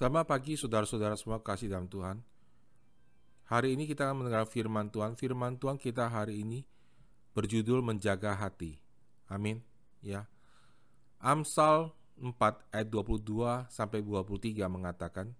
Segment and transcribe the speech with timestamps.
[0.00, 2.24] Selamat pagi saudara-saudara semua kasih dalam Tuhan.
[3.52, 5.12] Hari ini kita akan mendengar firman Tuhan.
[5.12, 6.64] Firman Tuhan kita hari ini
[7.36, 8.80] berjudul menjaga hati.
[9.28, 9.60] Amin.
[10.00, 10.24] Ya.
[11.20, 12.32] Amsal 4
[12.72, 15.36] ayat 22 sampai 23 mengatakan,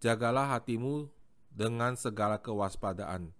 [0.00, 1.12] "Jagalah hatimu
[1.52, 3.36] dengan segala kewaspadaan,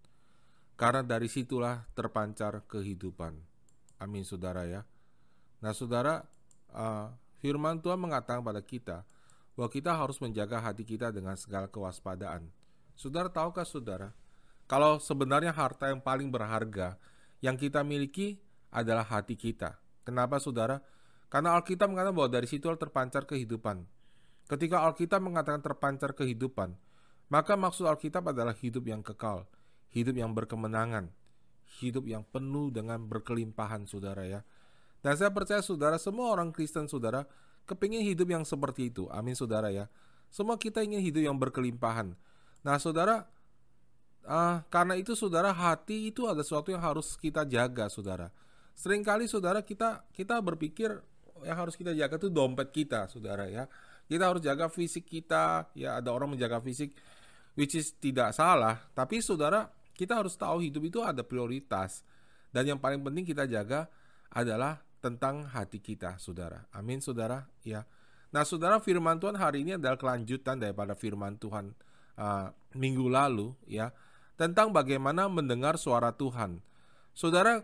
[0.76, 3.32] karena dari situlah terpancar kehidupan."
[3.96, 4.84] Amin, saudara ya.
[5.64, 6.20] Nah, saudara,
[6.76, 7.08] uh,
[7.40, 9.08] firman Tuhan mengatakan pada kita
[9.54, 12.50] bahwa kita harus menjaga hati kita dengan segala kewaspadaan.
[12.94, 14.14] Saudara tahukah saudara,
[14.70, 16.98] kalau sebenarnya harta yang paling berharga
[17.42, 18.38] yang kita miliki
[18.74, 19.78] adalah hati kita.
[20.02, 20.82] Kenapa saudara?
[21.30, 23.86] Karena Alkitab mengatakan bahwa dari situ terpancar kehidupan.
[24.44, 26.76] Ketika Alkitab mengatakan terpancar kehidupan,
[27.32, 29.48] maka maksud Alkitab adalah hidup yang kekal,
[29.90, 31.08] hidup yang berkemenangan,
[31.80, 34.40] hidup yang penuh dengan berkelimpahan saudara ya.
[35.00, 37.24] Dan saya percaya saudara, semua orang Kristen saudara,
[37.64, 39.08] kepingin hidup yang seperti itu.
[39.12, 39.88] Amin saudara ya.
[40.28, 42.16] Semua kita ingin hidup yang berkelimpahan.
[42.64, 43.28] Nah saudara,
[44.24, 48.28] uh, karena itu saudara hati itu ada sesuatu yang harus kita jaga saudara.
[48.74, 50.90] Seringkali saudara kita kita berpikir
[51.46, 53.70] yang harus kita jaga itu dompet kita saudara ya.
[54.04, 55.70] Kita harus jaga fisik kita.
[55.72, 56.92] Ya ada orang menjaga fisik
[57.56, 58.82] which is tidak salah.
[58.92, 62.02] Tapi saudara kita harus tahu hidup itu ada prioritas.
[62.50, 63.86] Dan yang paling penting kita jaga
[64.30, 66.64] adalah tentang hati kita, saudara.
[66.72, 67.44] Amin, saudara.
[67.60, 67.84] Ya.
[68.32, 71.76] Nah, saudara, firman Tuhan hari ini adalah kelanjutan daripada firman Tuhan
[72.16, 73.92] uh, minggu lalu, ya,
[74.40, 76.64] tentang bagaimana mendengar suara Tuhan.
[77.12, 77.60] Saudara,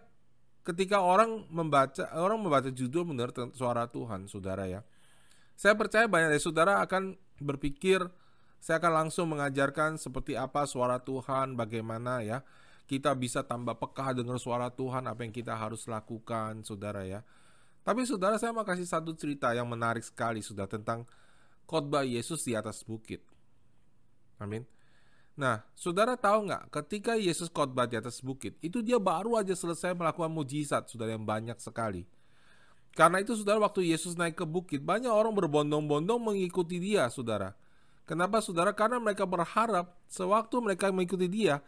[0.68, 4.84] ketika orang membaca orang membaca judul mendengar suara Tuhan, saudara ya,
[5.56, 8.04] saya percaya banyak dari saudara akan berpikir
[8.60, 12.44] saya akan langsung mengajarkan seperti apa suara Tuhan, bagaimana ya
[12.90, 17.22] kita bisa tambah peka dengar suara Tuhan apa yang kita harus lakukan saudara ya.
[17.86, 21.06] Tapi saudara saya mau kasih satu cerita yang menarik sekali sudah tentang
[21.70, 23.22] khotbah Yesus di atas bukit.
[24.42, 24.66] Amin.
[25.38, 29.94] Nah saudara tahu nggak ketika Yesus khotbah di atas bukit itu dia baru aja selesai
[29.94, 32.10] melakukan mujizat saudara yang banyak sekali.
[32.90, 37.54] Karena itu saudara waktu Yesus naik ke bukit banyak orang berbondong-bondong mengikuti dia saudara.
[38.02, 38.74] Kenapa saudara?
[38.74, 41.62] Karena mereka berharap sewaktu mereka mengikuti dia,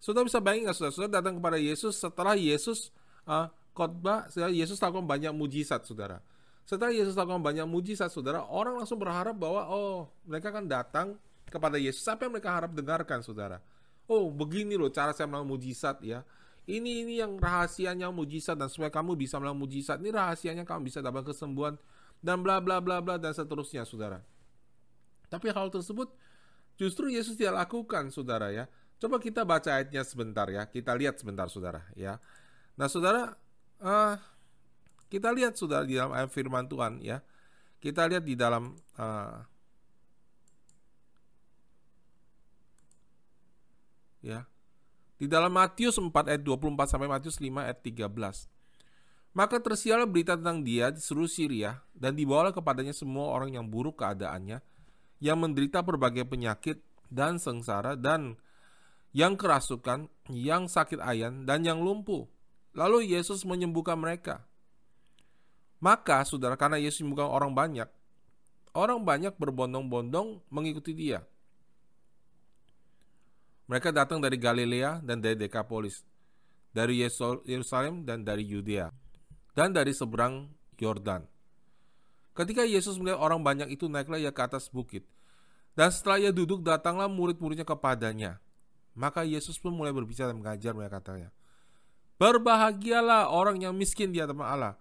[0.00, 0.92] Saudara bisa bayangin nggak saudara?
[0.96, 2.88] Saudara datang kepada Yesus setelah Yesus
[3.28, 6.24] uh, khotbah, Yesus lakukan banyak mujizat, saudara.
[6.64, 11.20] Setelah Yesus lakukan banyak mujizat, saudara, orang langsung berharap bahwa oh mereka akan datang
[11.52, 12.00] kepada Yesus.
[12.08, 13.60] Apa yang mereka harap dengarkan, saudara?
[14.08, 16.24] Oh begini loh cara saya melakukan mujizat ya.
[16.64, 19.96] Ini ini yang rahasianya mujizat dan supaya kamu bisa melakukan mujizat.
[20.00, 21.76] Ini rahasianya kamu bisa dapat kesembuhan
[22.24, 24.24] dan bla bla bla bla dan seterusnya, saudara.
[25.28, 26.08] Tapi hal tersebut
[26.80, 28.64] justru Yesus tidak lakukan, saudara ya.
[29.00, 30.68] Coba kita baca ayatnya sebentar ya.
[30.68, 32.20] Kita lihat sebentar saudara ya.
[32.76, 33.32] Nah saudara,
[33.80, 34.14] uh,
[35.08, 37.24] kita lihat saudara di dalam ayat firman Tuhan ya.
[37.80, 39.40] Kita lihat di dalam uh,
[44.20, 44.44] ya.
[45.16, 48.04] Di dalam Matius 4 ayat 24 sampai Matius 5 ayat 13.
[49.32, 54.00] Maka tersiarlah berita tentang dia di seluruh Syria dan dibawalah kepadanya semua orang yang buruk
[54.00, 54.60] keadaannya,
[55.22, 56.82] yang menderita berbagai penyakit
[57.12, 58.36] dan sengsara dan
[59.10, 62.30] yang kerasukan, yang sakit ayan, dan yang lumpuh.
[62.70, 64.46] Lalu Yesus menyembuhkan mereka.
[65.82, 67.88] Maka, saudara, karena Yesus menyembuhkan orang banyak,
[68.76, 71.26] orang banyak berbondong-bondong mengikuti dia.
[73.66, 76.02] Mereka datang dari Galilea dan dari Dekapolis,
[76.70, 77.02] dari
[77.46, 78.90] Yerusalem dan dari Yudea,
[79.54, 81.26] dan dari seberang Yordan.
[82.34, 85.02] Ketika Yesus melihat orang banyak itu, naiklah ia ke atas bukit.
[85.74, 88.42] Dan setelah ia duduk, datanglah murid-muridnya kepadanya
[88.94, 91.30] maka Yesus pun mulai berbicara dan mengajar mereka katanya.
[92.20, 94.74] Berbahagialah orang yang miskin di hadapan Allah,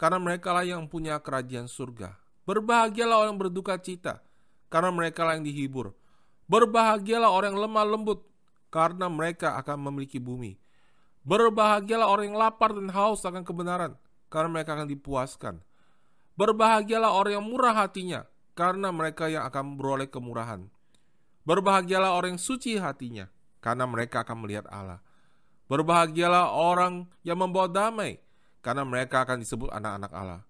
[0.00, 2.16] karena mereka lah yang punya kerajaan surga.
[2.48, 4.24] Berbahagialah orang berduka cita,
[4.72, 5.92] karena mereka lah yang dihibur.
[6.48, 8.24] Berbahagialah orang yang lemah lembut,
[8.72, 10.56] karena mereka akan memiliki bumi.
[11.28, 14.00] Berbahagialah orang yang lapar dan haus akan kebenaran,
[14.32, 15.60] karena mereka akan dipuaskan.
[16.40, 18.24] Berbahagialah orang yang murah hatinya,
[18.56, 20.64] karena mereka yang akan beroleh kemurahan.
[21.44, 25.02] Berbahagialah orang yang suci hatinya, karena mereka akan melihat Allah.
[25.68, 28.16] Berbahagialah orang yang membawa damai,
[28.64, 30.42] karena mereka akan disebut anak-anak Allah.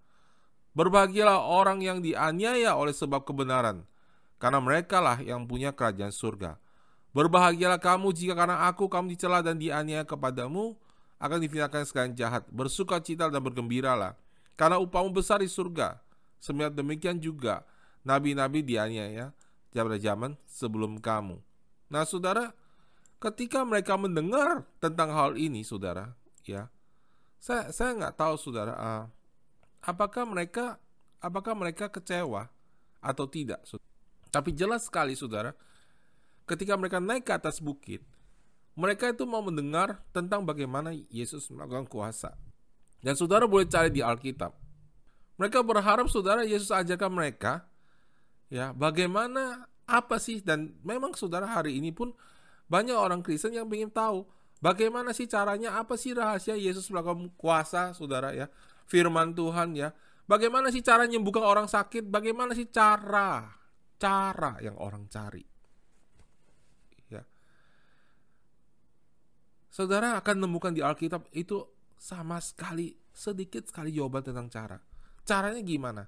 [0.79, 3.83] Berbahagialah orang yang dianiaya oleh sebab kebenaran,
[4.39, 6.55] karena mereka lah yang punya kerajaan surga.
[7.11, 10.79] Berbahagialah kamu jika karena aku kamu dicela dan dianiaya kepadamu,
[11.19, 12.47] akan difinakan segala jahat.
[12.47, 14.15] Bersuka cita dan bergembiralah,
[14.55, 15.99] karena upahmu besar di surga.
[16.39, 17.67] Semiat demikian juga,
[18.07, 19.35] nabi-nabi dianiaya
[19.75, 21.39] pada zaman sebelum kamu.
[21.91, 22.55] Nah saudara,
[23.19, 26.15] ketika mereka mendengar tentang hal ini, saudara,
[26.47, 26.71] ya,
[27.39, 29.05] saya saya nggak tahu, saudara, uh,
[29.83, 30.79] apakah mereka
[31.19, 32.51] apakah mereka kecewa
[33.03, 33.63] atau tidak.
[34.31, 35.55] Tapi jelas sekali saudara,
[36.47, 38.03] ketika mereka naik ke atas bukit,
[38.79, 42.39] mereka itu mau mendengar tentang bagaimana Yesus melakukan kuasa.
[43.03, 44.55] Dan saudara boleh cari di Alkitab.
[45.39, 47.63] Mereka berharap saudara Yesus ajarkan mereka
[48.51, 52.13] ya bagaimana apa sih dan memang saudara hari ini pun
[52.69, 54.29] banyak orang Kristen yang ingin tahu
[54.61, 58.49] bagaimana sih caranya apa sih rahasia Yesus melakukan kuasa saudara ya
[58.89, 59.93] firman Tuhan ya.
[60.29, 62.05] Bagaimana sih cara menyembuhkan orang sakit?
[62.09, 63.49] Bagaimana sih cara
[63.97, 65.41] cara yang orang cari?
[67.09, 67.25] Ya.
[69.73, 71.65] Saudara akan menemukan di Alkitab itu
[71.97, 74.77] sama sekali sedikit sekali jawaban tentang cara.
[75.25, 76.05] Caranya gimana?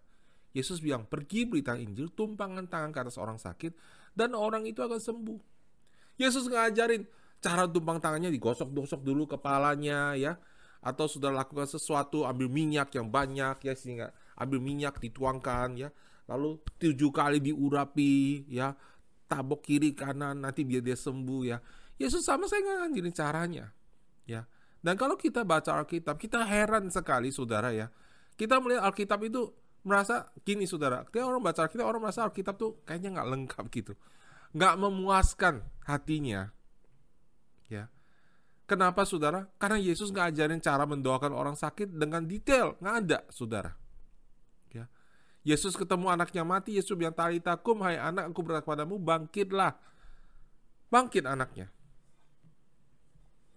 [0.51, 3.71] Yesus bilang, pergi beritakan Injil, tumpangan tangan ke atas orang sakit,
[4.19, 5.41] dan orang itu akan sembuh.
[6.21, 7.09] Yesus ngajarin
[7.41, 10.37] cara tumpang tangannya digosok-gosok dulu kepalanya ya.
[10.85, 15.89] Atau sudah lakukan sesuatu ambil minyak yang banyak ya sehingga ambil minyak dituangkan ya.
[16.29, 18.77] Lalu tujuh kali diurapi ya.
[19.25, 21.57] Tabok kiri kanan nanti biar dia sembuh ya.
[21.97, 23.65] Yesus sama saya nggak ngajarin caranya
[24.29, 24.45] ya.
[24.81, 27.89] Dan kalau kita baca Alkitab kita heran sekali saudara ya.
[28.37, 32.85] Kita melihat Alkitab itu merasa gini saudara, ketika orang baca Alkitab orang merasa Alkitab tuh
[32.85, 33.93] kayaknya nggak lengkap gitu,
[34.51, 36.51] nggak memuaskan hatinya,
[37.71, 37.87] ya.
[38.67, 39.51] Kenapa saudara?
[39.59, 43.75] Karena Yesus nggak ajarin cara mendoakan orang sakit dengan detail, nggak ada saudara.
[44.71, 44.87] Ya.
[45.43, 49.75] Yesus ketemu anaknya mati, Yesus bilang talitakum, hai anak, aku berkata padamu, bangkitlah.
[50.87, 51.71] Bangkit anaknya.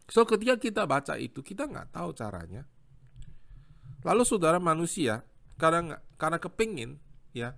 [0.10, 2.66] So ketika kita baca itu, kita nggak tahu caranya.
[4.04, 5.24] Lalu saudara manusia
[5.56, 7.00] karena karena kepingin
[7.32, 7.56] ya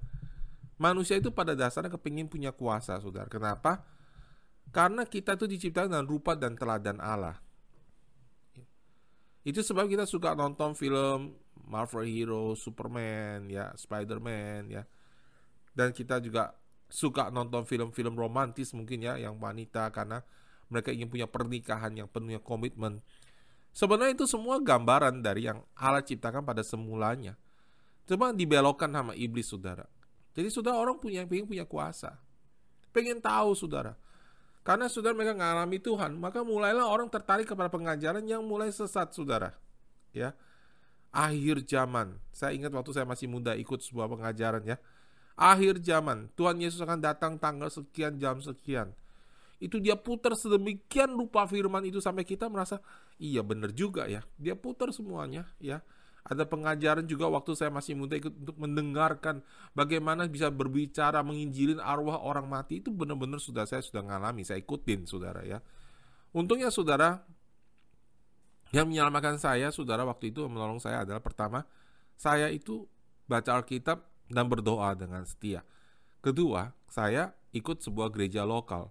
[0.76, 3.28] manusia itu pada dasarnya kepingin punya kuasa saudara.
[3.32, 3.84] Kenapa?
[4.76, 7.40] Karena kita itu diciptakan dengan rupa dan teladan Allah.
[9.46, 11.38] Itu sebab kita suka nonton film
[11.70, 14.84] Marvel Hero, Superman, ya, Spider-Man, ya.
[15.72, 16.58] Dan kita juga
[16.90, 20.26] suka nonton film-film romantis mungkin ya, yang wanita karena
[20.70, 23.06] mereka ingin punya pernikahan yang penuhnya komitmen.
[23.76, 27.38] Sebenarnya itu semua gambaran dari yang Allah ciptakan pada semulanya.
[28.08, 29.86] Cuma dibelokkan sama iblis, saudara.
[30.36, 32.20] Jadi saudara orang punya pengen punya kuasa.
[32.92, 33.96] Pengen tahu, saudara.
[34.68, 39.56] Karena saudara mereka mengalami Tuhan, maka mulailah orang tertarik kepada pengajaran yang mulai sesat, saudara.
[40.12, 40.36] Ya,
[41.12, 42.20] akhir zaman.
[42.36, 44.78] Saya ingat waktu saya masih muda ikut sebuah pengajaran ya.
[45.36, 48.96] Akhir zaman, Tuhan Yesus akan datang tanggal sekian jam sekian
[49.60, 52.84] itu dia putar sedemikian rupa firman itu sampai kita merasa
[53.16, 55.80] iya benar juga ya dia putar semuanya ya
[56.26, 59.46] ada pengajaran juga waktu saya masih muda ikut untuk mendengarkan
[59.78, 65.06] bagaimana bisa berbicara menginjilin arwah orang mati itu benar-benar sudah saya sudah ngalami saya ikutin
[65.06, 65.62] saudara ya
[66.34, 67.22] untungnya saudara
[68.74, 71.62] yang menyelamatkan saya saudara waktu itu menolong saya adalah pertama
[72.18, 72.90] saya itu
[73.30, 75.62] baca Alkitab dan berdoa dengan setia
[76.26, 78.90] kedua saya ikut sebuah gereja lokal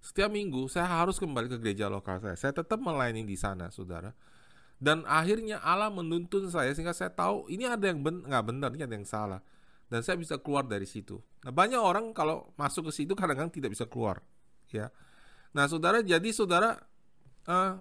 [0.00, 2.32] setiap minggu saya harus kembali ke gereja lokal saya.
[2.32, 4.16] Saya tetap melayani di sana, saudara.
[4.80, 8.84] Dan akhirnya Allah menuntun saya sehingga saya tahu ini ada yang ben nggak benar, ini
[8.88, 9.44] ada yang salah.
[9.92, 11.20] Dan saya bisa keluar dari situ.
[11.44, 14.24] Nah banyak orang kalau masuk ke situ kadang-kadang tidak bisa keluar,
[14.72, 14.88] ya.
[15.52, 16.80] Nah saudara, jadi saudara,
[17.44, 17.76] uh,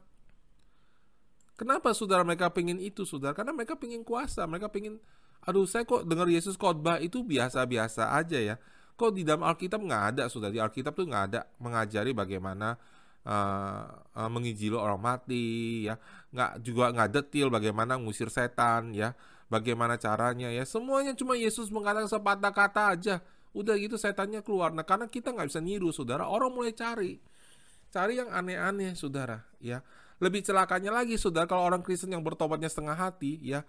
[1.56, 3.32] kenapa saudara mereka pengen itu, saudara?
[3.32, 5.00] Karena mereka pengen kuasa, mereka pengen,
[5.46, 8.56] aduh saya kok dengar Yesus khotbah itu biasa-biasa aja ya
[9.00, 12.76] Kok di dalam Alkitab nggak ada, sudah di Alkitab tuh nggak ada mengajari bagaimana
[13.26, 13.84] uh,
[14.16, 15.96] uh, orang mati, ya,
[16.32, 22.08] nggak juga nggak detail bagaimana ngusir setan, ya, bagaimana caranya, ya, semuanya cuma Yesus mengatakan
[22.08, 23.16] sepatah kata aja,
[23.52, 24.70] udah gitu setannya keluar.
[24.70, 27.18] Nah, karena kita nggak bisa niru, saudara, orang mulai cari,
[27.90, 29.82] cari yang aneh-aneh, saudara, ya.
[30.20, 33.64] Lebih celakanya lagi, saudara, kalau orang Kristen yang bertobatnya setengah hati, ya,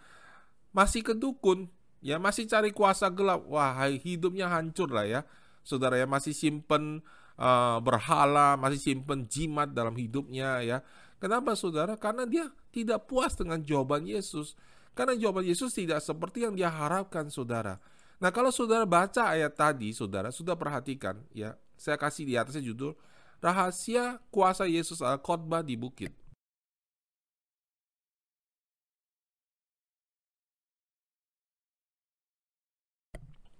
[0.74, 1.70] masih ke dukun,
[2.02, 2.18] ya.
[2.18, 5.22] Masih cari kuasa gelap, wah hidupnya hancur lah ya.
[5.60, 7.04] Saudara ya masih simpen
[7.40, 10.78] uh, berhala, masih simpen jimat dalam hidupnya ya.
[11.16, 11.96] Kenapa saudara?
[11.96, 14.56] Karena dia tidak puas dengan jawaban Yesus.
[14.92, 17.80] Karena jawaban Yesus tidak seperti yang dia harapkan saudara.
[18.20, 21.56] Nah kalau saudara baca ayat tadi, saudara sudah perhatikan ya.
[21.80, 22.92] Saya kasih di atasnya judul
[23.40, 26.12] Rahasia Kuasa Yesus al khotbah di Bukit.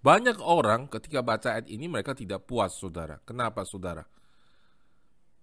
[0.00, 3.20] Banyak orang ketika baca ayat ini mereka tidak puas, saudara.
[3.28, 4.08] Kenapa, saudara?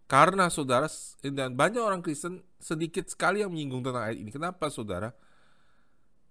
[0.08, 0.88] Karena saudara
[1.20, 4.32] dan banyak orang Kristen sedikit sekali yang menyinggung tentang ayat ini.
[4.34, 5.14] Kenapa, saudara?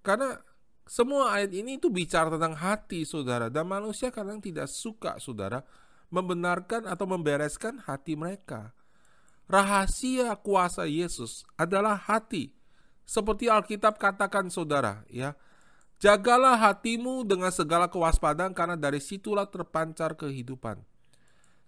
[0.03, 0.43] Karena
[0.89, 3.47] semua ayat ini itu bicara tentang hati, saudara.
[3.47, 5.63] Dan manusia kadang tidak suka, saudara,
[6.11, 8.75] membenarkan atau membereskan hati mereka.
[9.47, 12.51] Rahasia kuasa Yesus adalah hati.
[13.07, 15.39] Seperti Alkitab katakan, saudara, ya
[15.97, 20.77] Jagalah hatimu dengan segala kewaspadaan karena dari situlah terpancar kehidupan.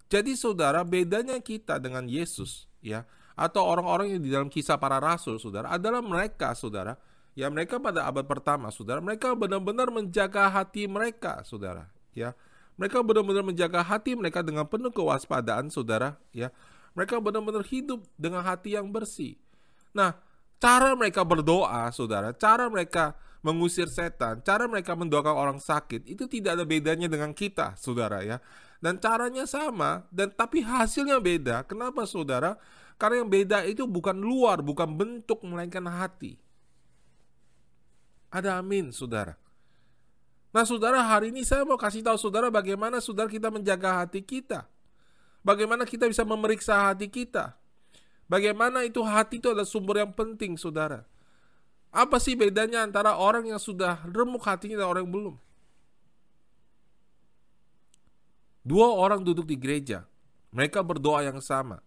[0.08, 3.08] Jadi saudara, bedanya kita dengan Yesus ya
[3.38, 6.98] atau orang-orang yang di dalam kisah para rasul saudara adalah mereka saudara.
[7.38, 12.34] Ya mereka pada abad pertama saudara mereka benar-benar menjaga hati mereka saudara ya.
[12.74, 16.50] Mereka benar-benar menjaga hati mereka dengan penuh kewaspadaan saudara ya.
[16.98, 19.38] Mereka benar-benar hidup dengan hati yang bersih.
[19.94, 20.18] Nah
[20.58, 26.58] cara mereka berdoa saudara cara mereka mengusir setan, cara mereka mendoakan orang sakit itu tidak
[26.58, 28.42] ada bedanya dengan kita, saudara ya.
[28.78, 31.66] Dan caranya sama, dan tapi hasilnya beda.
[31.66, 32.54] Kenapa, saudara?
[32.94, 36.38] Karena yang beda itu bukan luar, bukan bentuk, melainkan hati.
[38.30, 39.34] Ada amin, saudara.
[40.54, 44.66] Nah, saudara, hari ini saya mau kasih tahu saudara bagaimana saudara kita menjaga hati kita.
[45.42, 47.54] Bagaimana kita bisa memeriksa hati kita.
[48.28, 51.08] Bagaimana itu hati itu adalah sumber yang penting, saudara.
[51.88, 55.36] Apa sih bedanya antara orang yang sudah remuk hatinya dan orang yang belum?
[58.68, 60.04] Dua orang duduk di gereja,
[60.52, 61.80] mereka berdoa yang sama,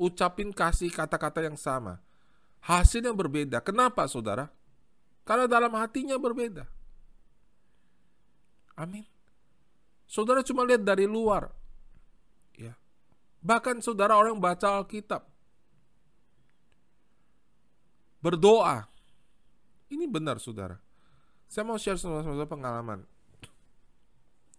[0.00, 2.00] ucapin kasih kata-kata yang sama,
[2.64, 3.60] hasilnya berbeda.
[3.60, 4.48] Kenapa, saudara?
[5.28, 6.64] Karena dalam hatinya berbeda.
[8.80, 9.04] Amin.
[10.08, 11.52] Saudara cuma lihat dari luar,
[12.56, 12.72] ya.
[13.44, 15.20] Bahkan saudara orang baca Alkitab,
[18.24, 18.88] berdoa,
[19.94, 20.78] ini benar saudara.
[21.46, 23.06] Saya mau share sama saudara pengalaman.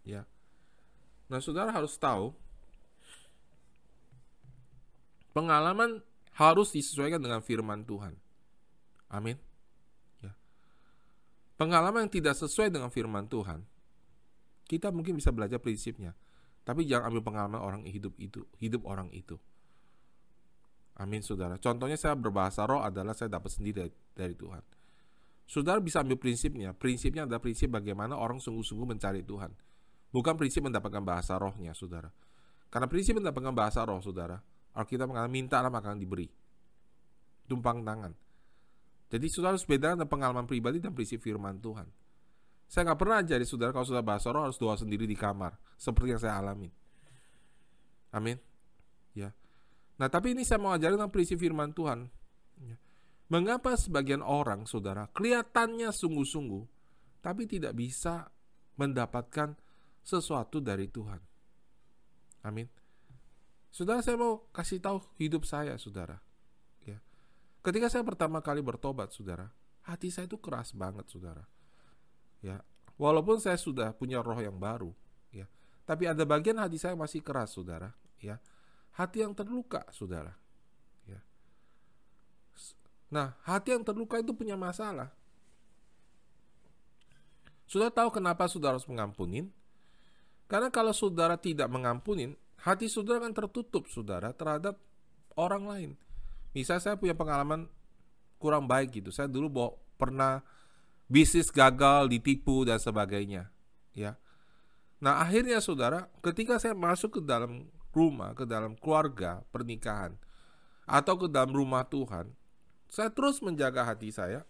[0.06, 0.24] Ya.
[1.28, 2.32] Nah saudara harus tahu
[5.36, 6.00] pengalaman
[6.36, 8.16] harus disesuaikan dengan firman Tuhan.
[9.12, 9.36] Amin.
[10.24, 10.32] Ya.
[11.60, 13.64] Pengalaman yang tidak sesuai dengan firman Tuhan,
[14.68, 16.16] kita mungkin bisa belajar prinsipnya,
[16.64, 19.40] tapi jangan ambil pengalaman orang hidup itu, hidup orang itu.
[20.96, 21.60] Amin, saudara.
[21.60, 24.64] Contohnya saya berbahasa roh adalah saya dapat sendiri dari, dari Tuhan.
[25.46, 26.74] Saudara bisa ambil prinsipnya.
[26.74, 29.54] Prinsipnya adalah prinsip bagaimana orang sungguh-sungguh mencari Tuhan.
[30.10, 32.10] Bukan prinsip mendapatkan bahasa rohnya, saudara.
[32.74, 34.42] Karena prinsip mendapatkan bahasa roh, saudara.
[34.76, 36.28] Alkitab mengatakan mintalah maka akan diberi.
[37.46, 38.12] Tumpang tangan.
[39.08, 41.88] Jadi saudara harus bedakan antara pengalaman pribadi dan prinsip firman Tuhan.
[42.66, 45.56] Saya nggak pernah jadi saudara kalau sudah bahasa roh harus doa sendiri di kamar.
[45.78, 46.74] Seperti yang saya alami.
[48.10, 48.42] Amin.
[49.14, 49.32] Ya.
[50.02, 52.10] Nah tapi ini saya mau ajarin tentang prinsip firman Tuhan.
[53.26, 56.64] Mengapa sebagian orang, saudara, kelihatannya sungguh-sungguh,
[57.26, 58.30] tapi tidak bisa
[58.78, 59.58] mendapatkan
[60.06, 61.18] sesuatu dari Tuhan?
[62.46, 62.70] Amin.
[63.74, 66.22] Saudara, saya mau kasih tahu hidup saya, saudara.
[66.86, 67.02] Ya.
[67.66, 69.50] Ketika saya pertama kali bertobat, saudara,
[69.90, 71.50] hati saya itu keras banget, saudara.
[72.46, 72.62] Ya,
[73.02, 74.94] walaupun saya sudah punya roh yang baru,
[75.34, 75.50] ya,
[75.90, 77.90] tapi ada bagian hati saya masih keras, saudara.
[78.22, 78.38] Ya,
[78.94, 80.38] hati yang terluka, saudara.
[83.10, 85.14] Nah, hati yang terluka itu punya masalah.
[87.66, 89.50] Sudah tahu kenapa saudara harus mengampunin?
[90.46, 94.78] Karena kalau saudara tidak mengampunin, hati saudara akan tertutup saudara terhadap
[95.34, 95.92] orang lain.
[96.54, 97.66] Misal saya punya pengalaman
[98.38, 99.10] kurang baik gitu.
[99.10, 100.46] Saya dulu bawa, pernah
[101.10, 103.50] bisnis gagal, ditipu dan sebagainya,
[103.94, 104.18] ya.
[105.02, 110.18] Nah, akhirnya saudara, ketika saya masuk ke dalam rumah, ke dalam keluarga, pernikahan
[110.86, 112.30] atau ke dalam rumah Tuhan,
[112.96, 114.48] saya terus menjaga hati saya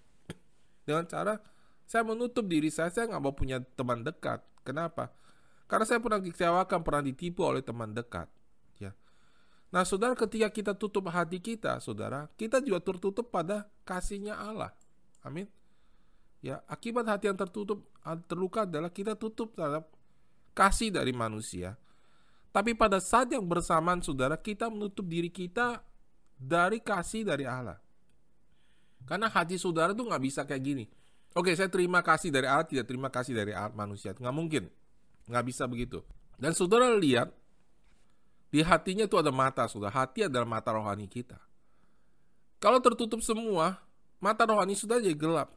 [0.85, 1.41] dengan cara
[1.85, 2.89] saya menutup diri saya.
[2.89, 4.41] Saya nggak mau punya teman dekat.
[4.65, 5.13] Kenapa?
[5.69, 8.29] Karena saya pernah dikecewakan, pernah ditipu oleh teman dekat.
[8.77, 8.93] Ya.
[9.69, 14.73] Nah, saudara, ketika kita tutup hati kita, saudara, kita juga tertutup pada kasihnya Allah.
[15.25, 15.49] Amin.
[16.41, 17.89] Ya, akibat hati yang tertutup,
[18.29, 19.89] terluka adalah kita tutup terhadap
[20.53, 21.77] kasih dari manusia.
[22.53, 25.81] Tapi pada saat yang bersamaan, saudara, kita menutup diri kita
[26.37, 27.81] dari kasih dari Allah.
[29.05, 30.85] Karena hati saudara tuh nggak bisa kayak gini.
[31.35, 34.15] Oke, saya terima kasih dari Allah, tidak terima kasih dari Allah manusia.
[34.15, 34.63] Nggak mungkin.
[35.29, 36.01] Nggak bisa begitu.
[36.41, 37.29] Dan saudara lihat,
[38.49, 39.91] di hatinya itu ada mata, saudara.
[39.91, 41.37] Hati adalah mata rohani kita.
[42.63, 43.83] Kalau tertutup semua,
[44.23, 45.51] mata rohani sudah jadi gelap.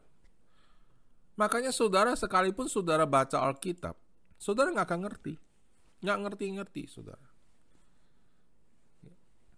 [1.38, 3.94] Makanya saudara sekalipun saudara baca Alkitab,
[4.34, 5.34] saudara nggak akan ngerti.
[6.02, 7.26] Nggak ngerti-ngerti, saudara.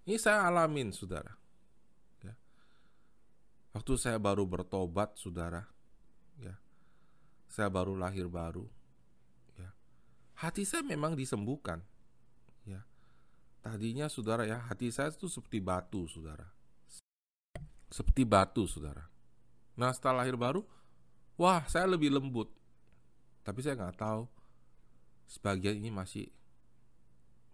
[0.04, 1.39] Ini saya alamin, saudara.
[3.70, 5.62] Waktu saya baru bertobat, saudara,
[6.42, 6.58] ya,
[7.46, 8.66] saya baru lahir baru,
[9.54, 9.70] ya,
[10.42, 11.78] hati saya memang disembuhkan,
[12.66, 12.82] ya.
[13.62, 16.50] Tadinya, saudara, ya, hati saya itu seperti batu, saudara,
[17.86, 19.06] seperti batu, saudara.
[19.78, 20.66] Nah, setelah lahir baru,
[21.38, 22.50] wah, saya lebih lembut,
[23.46, 24.26] tapi saya nggak tahu
[25.30, 26.26] sebagian ini masih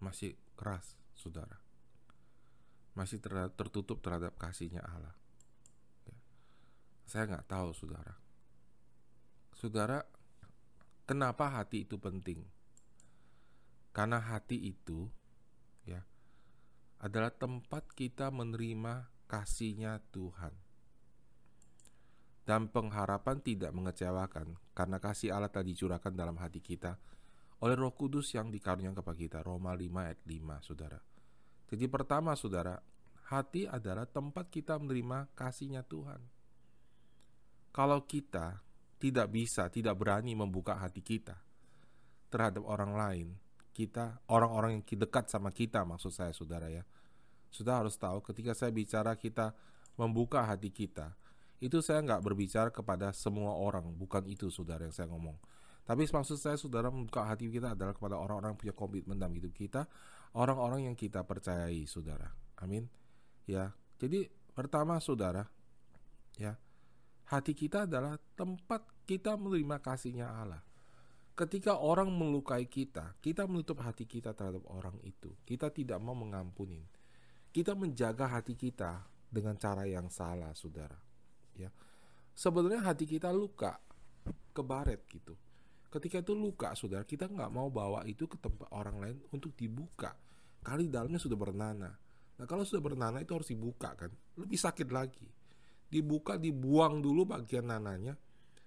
[0.01, 1.61] masih keras, saudara,
[2.97, 3.21] masih
[3.53, 5.13] tertutup terhadap kasihnya Allah.
[7.07, 8.19] Saya nggak tahu, saudara.
[9.55, 10.03] Saudara,
[11.07, 12.43] kenapa hati itu penting?
[13.95, 15.07] Karena hati itu
[15.87, 16.03] ya
[16.99, 20.51] adalah tempat kita menerima kasihnya Tuhan.
[22.43, 26.95] Dan pengharapan tidak mengecewakan karena kasih Allah telah dicurahkan dalam hati kita
[27.63, 29.37] oleh Roh Kudus yang dikaruniakan kepada kita.
[29.43, 30.99] Roma 5 ayat 5, Saudara.
[31.67, 32.79] Jadi pertama, Saudara,
[33.27, 36.36] hati adalah tempat kita menerima kasihnya Tuhan.
[37.77, 38.57] Kalau kita
[38.97, 41.37] tidak bisa, tidak berani membuka hati kita
[42.33, 43.27] terhadap orang lain,
[43.69, 46.81] kita, orang-orang yang dekat sama kita, maksud saya, Saudara ya,
[47.53, 49.53] sudah harus tahu ketika saya bicara kita
[49.93, 51.13] membuka hati kita,
[51.61, 55.37] itu saya nggak berbicara kepada semua orang, bukan itu saudara yang saya ngomong.
[55.85, 59.85] Tapi maksud saya saudara membuka hati kita adalah kepada orang-orang punya komitmen dalam hidup kita,
[60.33, 62.33] orang-orang yang kita percayai saudara.
[62.57, 62.89] Amin.
[63.45, 65.45] Ya, jadi pertama saudara,
[66.41, 66.57] ya
[67.27, 70.63] hati kita adalah tempat kita menerima kasihnya Allah.
[71.37, 75.37] Ketika orang melukai kita, kita menutup hati kita terhadap orang itu.
[75.45, 76.81] Kita tidak mau mengampunin
[77.57, 79.01] kita menjaga hati kita
[79.33, 80.93] dengan cara yang salah, saudara.
[81.57, 81.73] Ya,
[82.37, 83.81] sebenarnya hati kita luka,
[84.53, 85.33] kebaret gitu.
[85.89, 90.13] Ketika itu luka, saudara, kita nggak mau bawa itu ke tempat orang lain untuk dibuka.
[90.61, 91.93] Kali dalamnya sudah bernanah.
[92.37, 95.25] Nah kalau sudah bernanah itu harus dibuka kan, lebih sakit lagi.
[95.87, 98.15] Dibuka, dibuang dulu bagian nananya,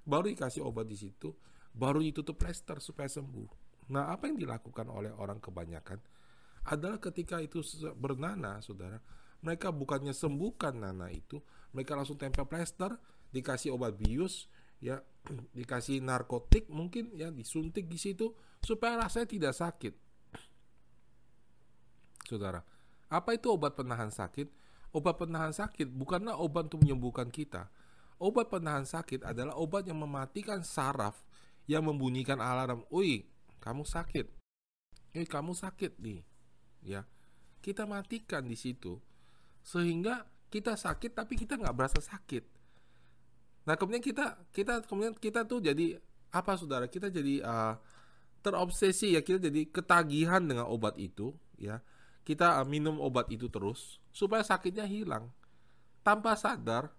[0.05, 1.33] baru dikasih obat di situ,
[1.77, 3.49] baru ditutup plester supaya sembuh.
[3.93, 6.01] Nah apa yang dilakukan oleh orang kebanyakan?
[6.69, 7.65] adalah ketika itu
[7.97, 9.01] bernanah, saudara,
[9.41, 11.41] mereka bukannya sembuhkan nanah itu,
[11.73, 12.93] mereka langsung tempel plester,
[13.33, 14.51] dikasih obat bius,
[14.83, 15.01] ya,
[15.59, 19.95] dikasih narkotik mungkin, ya, disuntik di situ supaya rasanya tidak sakit.
[22.29, 22.61] Saudara,
[23.09, 24.60] apa itu obat penahan sakit?
[24.91, 27.71] Obat penahan sakit bukanlah obat untuk menyembuhkan kita.
[28.19, 31.23] Obat penahan sakit adalah obat yang mematikan saraf
[31.71, 32.83] yang membunyikan alarm.
[32.91, 33.23] Wih,
[33.63, 34.27] kamu sakit.
[35.15, 36.27] Eh, kamu sakit nih.
[36.83, 37.07] Ya.
[37.63, 38.99] Kita matikan di situ.
[39.63, 42.43] Sehingga kita sakit tapi kita nggak berasa sakit.
[43.71, 46.03] Nah kemudian kita kita kemudian kita tuh jadi
[46.35, 46.91] apa saudara?
[46.91, 47.79] Kita jadi uh,
[48.43, 49.23] terobsesi ya.
[49.23, 51.79] Kita jadi ketagihan dengan obat itu ya.
[52.27, 55.31] Kita uh, minum obat itu terus supaya sakitnya hilang.
[56.01, 56.91] Tanpa sadar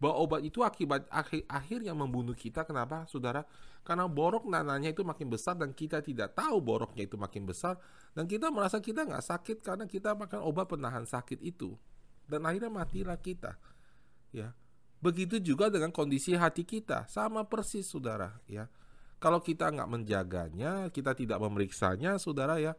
[0.00, 3.44] bahwa obat itu akibat akhir akhirnya membunuh kita kenapa saudara?
[3.84, 7.76] Karena borok nananya itu makin besar dan kita tidak tahu boroknya itu makin besar
[8.16, 11.76] dan kita merasa kita nggak sakit karena kita makan obat penahan sakit itu
[12.24, 13.60] dan akhirnya matilah kita
[14.32, 14.56] ya.
[15.00, 18.68] Begitu juga dengan kondisi hati kita sama persis saudara ya.
[19.20, 22.72] Kalau kita nggak menjaganya kita tidak memeriksanya saudara ya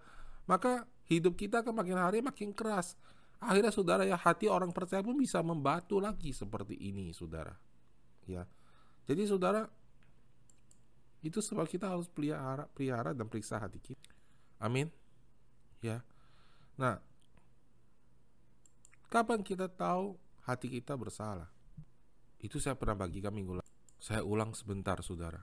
[0.50, 2.98] maka hidup kita akan makin hari makin keras
[3.41, 7.58] Akhirnya saudara ya hati orang percaya pun bisa membatu lagi seperti ini saudara.
[8.30, 8.45] Ya.
[9.10, 9.65] Jadi saudara
[11.25, 14.13] itu sebab kita harus pelihara, pelihara dan periksa hati kita.
[14.62, 14.93] Amin.
[15.82, 16.06] Ya.
[16.77, 17.01] Nah,
[19.10, 21.49] kapan kita tahu hati kita bersalah?
[22.38, 23.69] Itu saya pernah bagikan minggu lalu.
[24.01, 25.41] Saya ulang sebentar, saudara.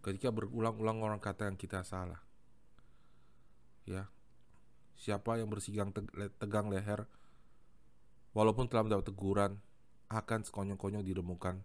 [0.00, 2.20] Ketika berulang-ulang orang kata yang kita salah.
[3.88, 4.08] Ya,
[4.98, 5.94] Siapa yang bersigang
[6.42, 7.06] tegang leher,
[8.34, 9.52] walaupun telah mendapat teguran,
[10.10, 11.62] akan sekonyong-konyong diremukan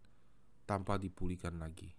[0.69, 1.95] tanpa dipulihkan lagi.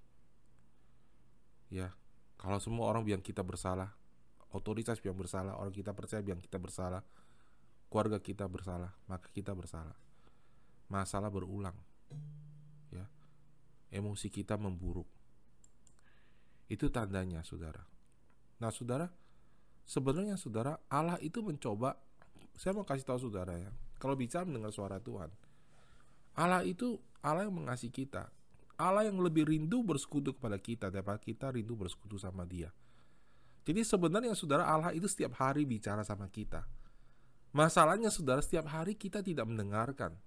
[1.73, 1.91] Ya,
[2.39, 3.91] kalau semua orang bilang kita bersalah,
[4.55, 7.03] otoritas bilang bersalah, orang kita percaya bilang kita bersalah,
[7.91, 9.97] keluarga kita bersalah, maka kita bersalah.
[10.87, 11.75] Masalah berulang.
[12.93, 13.09] Ya.
[13.91, 15.09] Emosi kita memburuk.
[16.69, 17.83] Itu tandanya, Saudara.
[18.61, 19.09] Nah, Saudara,
[19.85, 21.97] sebenarnya saudara Allah itu mencoba
[22.57, 23.71] saya mau kasih tahu saudara ya
[24.05, 25.33] kalau bicara mendengar suara Tuhan.
[26.37, 28.29] Allah itu Allah yang mengasihi kita.
[28.77, 32.69] Allah yang lebih rindu bersekutu kepada kita daripada kita rindu bersekutu sama dia.
[33.65, 36.69] Jadi sebenarnya saudara Allah itu setiap hari bicara sama kita.
[37.57, 40.19] Masalahnya saudara setiap hari kita tidak mendengarkan.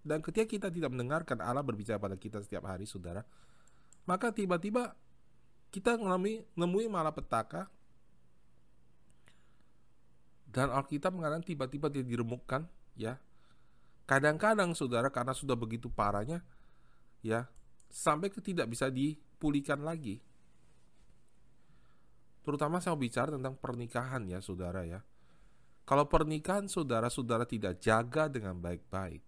[0.00, 3.22] Dan ketika kita tidak mendengarkan Allah berbicara pada kita setiap hari saudara.
[4.10, 4.96] Maka tiba-tiba
[5.70, 7.70] kita nemui, nemui malapetaka
[10.50, 12.66] dan Alkitab mengatakan tiba-tiba dia diremukkan,
[12.98, 13.18] ya.
[14.06, 16.42] Kadang-kadang saudara karena sudah begitu parahnya,
[17.22, 17.46] ya,
[17.86, 20.18] sampai ke tidak bisa dipulihkan lagi.
[22.42, 25.04] Terutama saya bicara tentang pernikahan ya saudara ya.
[25.86, 29.22] Kalau pernikahan saudara-saudara tidak jaga dengan baik-baik,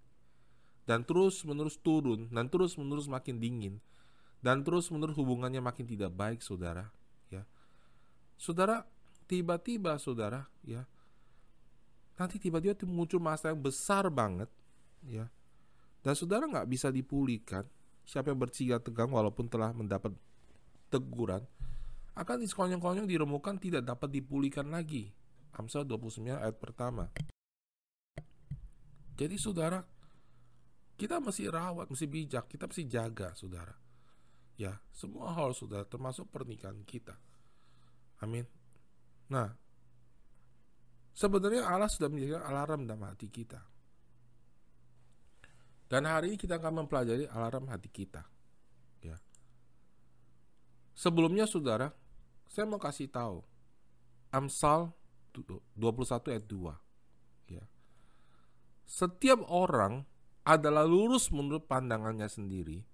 [0.86, 3.78] dan terus menerus turun, dan terus menerus makin dingin,
[4.42, 6.90] dan terus menerus hubungannya makin tidak baik saudara,
[7.30, 7.46] ya.
[8.38, 8.86] Saudara,
[9.26, 10.86] tiba-tiba saudara, ya,
[12.16, 14.50] nanti tiba-tiba muncul masalah yang besar banget
[15.06, 15.26] ya
[16.02, 17.64] dan saudara nggak bisa dipulihkan
[18.02, 20.14] siapa yang bersikap tegang walaupun telah mendapat
[20.92, 21.42] teguran,
[22.12, 25.08] akan disekonyong-konyong diremukan tidak dapat dipulihkan lagi.
[25.56, 27.08] Amsal 29 ayat pertama.
[29.16, 29.80] Jadi saudara,
[30.96, 33.72] kita mesti rawat, mesti bijak, kita mesti jaga saudara.
[34.60, 37.16] Ya, semua hal saudara termasuk pernikahan kita.
[38.20, 38.44] Amin.
[39.32, 39.56] Nah,
[41.12, 43.60] sebenarnya Allah sudah menjadikan alarm dalam hati kita.
[45.92, 48.24] Dan hari ini kita akan mempelajari alarm hati kita.
[49.04, 49.20] Ya.
[50.96, 51.92] Sebelumnya saudara,
[52.48, 53.44] saya mau kasih tahu
[54.32, 54.96] Amsal
[55.76, 57.52] 21 ayat 2.
[57.52, 57.64] Ya.
[58.88, 60.08] Setiap orang
[60.48, 62.88] adalah lurus menurut pandangannya sendiri,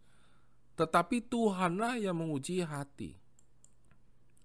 [0.74, 3.14] tetapi Tuhanlah yang menguji hati.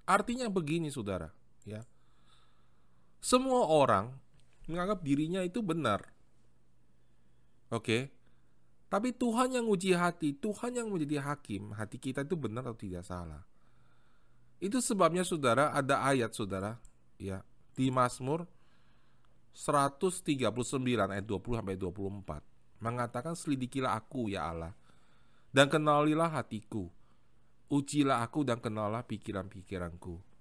[0.05, 1.33] Artinya begini saudara,
[1.65, 1.81] ya.
[3.23, 4.11] Semua orang
[4.67, 6.11] menganggap dirinya itu benar.
[7.71, 8.11] Oke.
[8.91, 13.07] Tapi Tuhan yang uji hati, Tuhan yang menjadi hakim, hati kita itu benar atau tidak
[13.07, 13.41] salah.
[14.59, 16.77] Itu sebabnya saudara ada ayat saudara,
[17.17, 17.41] ya,
[17.73, 18.45] di Mazmur
[19.55, 20.43] 139
[21.09, 24.73] ayat 20 sampai 24 mengatakan selidikilah aku ya Allah
[25.55, 26.91] dan kenalilah hatiku.
[27.71, 30.32] Ujilah aku dan kenallah pikiran-pikiranku.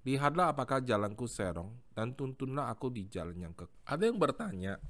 [0.00, 3.68] Lihatlah apakah jalanku serong dan tuntunlah aku di jalan yang kek.
[3.84, 4.80] Ada yang bertanya,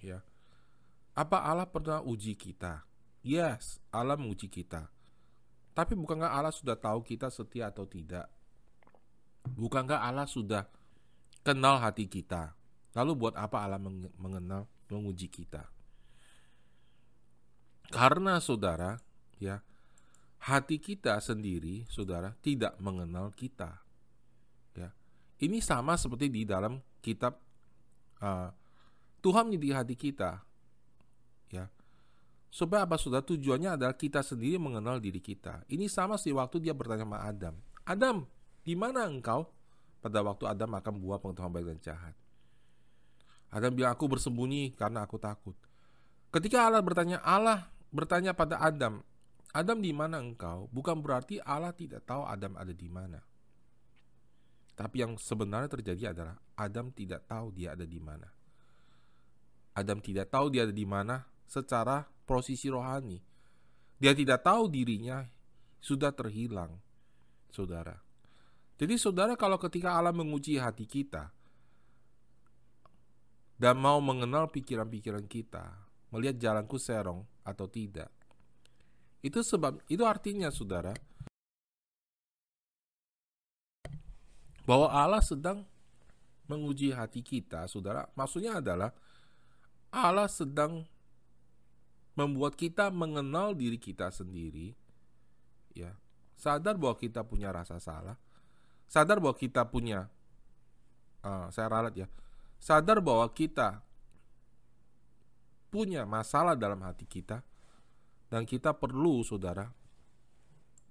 [0.00, 0.24] ya,
[1.12, 2.88] apa Allah pernah uji kita?
[3.20, 4.88] Yes, Allah menguji kita.
[5.76, 8.32] Tapi bukankah Allah sudah tahu kita setia atau tidak?
[9.44, 10.64] Bukankah Allah sudah
[11.44, 12.56] kenal hati kita?
[12.96, 13.80] Lalu buat apa Allah
[14.16, 15.68] mengenal, menguji kita?
[17.90, 18.96] Karena saudara,
[19.36, 19.60] ya,
[20.40, 23.79] hati kita sendiri, saudara, tidak mengenal kita.
[25.40, 27.40] Ini sama seperti di dalam kitab
[28.20, 28.52] uh,
[29.24, 30.40] Tuhan menjadi hati kita
[31.48, 31.68] ya.
[32.50, 35.64] Supaya apa sudah tujuannya adalah kita sendiri mengenal diri kita.
[35.70, 37.54] Ini sama sih waktu dia bertanya sama Adam.
[37.86, 38.16] Adam,
[38.66, 39.48] di mana engkau?
[40.00, 42.14] Pada waktu Adam akan buah pengetahuan baik dan jahat.
[43.52, 45.54] Adam bilang aku bersembunyi karena aku takut.
[46.30, 49.02] Ketika Allah bertanya, Allah bertanya pada Adam,
[49.50, 50.70] Adam di mana engkau?
[50.70, 53.18] Bukan berarti Allah tidak tahu Adam ada di mana.
[54.80, 58.24] Tapi yang sebenarnya terjadi adalah Adam tidak tahu dia ada di mana.
[59.76, 63.20] Adam tidak tahu dia ada di mana secara posisi rohani.
[64.00, 65.20] Dia tidak tahu dirinya
[65.84, 66.80] sudah terhilang,
[67.52, 68.00] saudara.
[68.80, 71.28] Jadi saudara kalau ketika Allah menguji hati kita
[73.60, 75.76] dan mau mengenal pikiran-pikiran kita,
[76.08, 78.08] melihat jalanku serong atau tidak,
[79.20, 80.96] itu sebab itu artinya saudara
[84.70, 85.66] bahwa Allah sedang
[86.46, 88.06] menguji hati kita, saudara.
[88.14, 88.94] Maksudnya adalah
[89.90, 90.86] Allah sedang
[92.14, 94.78] membuat kita mengenal diri kita sendiri
[95.74, 95.90] ya.
[96.38, 98.14] Sadar bahwa kita punya rasa salah.
[98.86, 100.06] Sadar bahwa kita punya
[101.26, 102.06] uh, saya ralat ya.
[102.62, 103.82] Sadar bahwa kita
[105.74, 107.42] punya masalah dalam hati kita
[108.30, 109.66] dan kita perlu saudara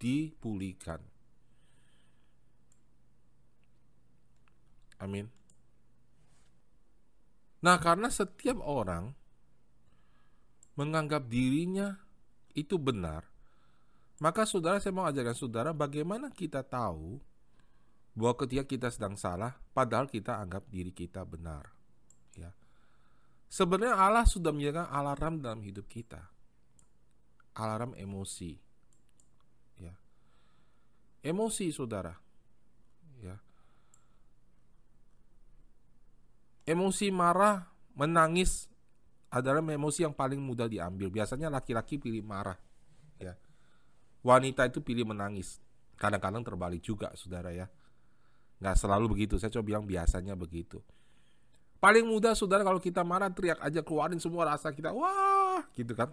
[0.04, 1.09] dipulihkan
[5.00, 5.28] amin
[7.60, 9.16] nah karena setiap orang
[10.80, 12.00] menganggap dirinya
[12.56, 13.28] itu benar,
[14.24, 17.20] maka saudara saya mau ajarkan saudara bagaimana kita tahu
[18.16, 21.68] bahwa ketika kita sedang salah, padahal kita anggap diri kita benar.
[22.40, 22.56] Ya.
[23.52, 26.20] Sebenarnya Allah sudah menyediakan alarm dalam hidup kita.
[27.60, 28.56] Alarm emosi.
[29.80, 29.96] Ya.
[31.24, 32.16] Emosi saudara.
[33.20, 33.36] Ya.
[36.70, 37.66] Emosi marah,
[37.98, 38.70] menangis,
[39.34, 41.10] adalah emosi yang paling mudah diambil.
[41.10, 42.62] Biasanya laki-laki pilih marah,
[43.18, 43.34] ya.
[44.22, 45.58] Wanita itu pilih menangis.
[45.98, 47.66] Kadang-kadang terbalik juga, saudara ya.
[48.62, 49.42] Nggak selalu begitu.
[49.42, 50.78] Saya coba bilang biasanya begitu.
[51.80, 56.12] Paling mudah, saudara, kalau kita marah teriak aja keluarin semua rasa kita, wah, gitu kan?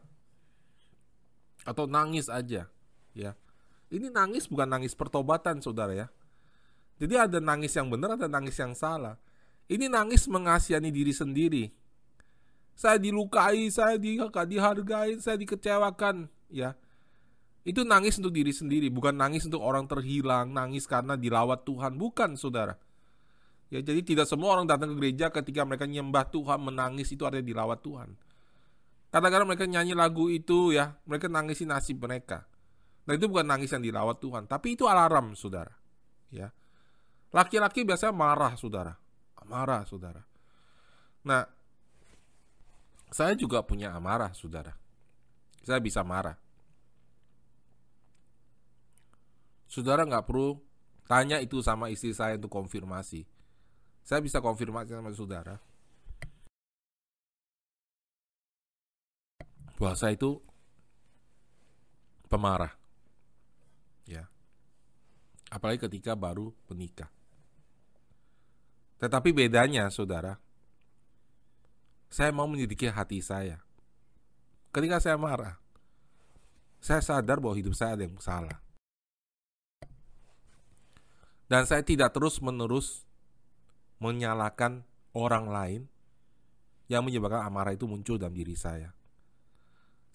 [1.67, 2.71] Atau nangis aja,
[3.13, 3.33] ya.
[3.91, 6.07] Ini nangis bukan nangis pertobatan, saudara ya.
[7.03, 9.19] Jadi ada nangis yang benar, ada nangis yang salah.
[9.67, 11.65] Ini nangis mengasihani diri sendiri,
[12.77, 16.77] saya dilukai, saya di, dihargai, saya dikecewakan, ya.
[17.67, 22.39] Itu nangis untuk diri sendiri, bukan nangis untuk orang terhilang, nangis karena dilawat Tuhan, bukan,
[22.39, 22.79] Saudara.
[23.73, 27.43] Ya, jadi tidak semua orang datang ke gereja ketika mereka nyembah Tuhan, menangis itu artinya
[27.43, 28.15] dilawat Tuhan.
[29.11, 32.47] Kadang-kadang mereka nyanyi lagu itu ya, mereka nangisi nasib mereka.
[33.09, 35.75] Nah, itu bukan nangis yang dilawat Tuhan, tapi itu alarm, Saudara.
[36.31, 36.53] Ya.
[37.35, 38.95] Laki-laki biasanya marah, Saudara.
[39.43, 40.23] Amarah, saudara.
[41.27, 41.45] Nah,
[43.11, 44.75] saya juga punya amarah, saudara.
[45.63, 46.39] Saya bisa marah.
[49.67, 50.63] Saudara nggak perlu
[51.11, 53.27] tanya itu sama istri saya untuk konfirmasi.
[54.07, 55.59] Saya bisa konfirmasi sama saudara.
[59.77, 60.41] Bahasa itu
[62.31, 62.73] pemarah.
[64.07, 64.31] Ya.
[65.51, 67.11] Apalagi ketika baru menikah.
[68.97, 70.41] Tetapi bedanya, saudara,
[72.09, 73.61] saya mau menyelidiki hati saya.
[74.73, 75.61] Ketika saya marah,
[76.81, 78.59] saya sadar bahwa hidup saya ada yang salah.
[81.47, 83.07] Dan saya tidak terus-menerus
[84.03, 84.83] menyalahkan
[85.15, 85.83] orang lain
[86.87, 88.93] yang menyebabkan amarah itu muncul dalam diri saya.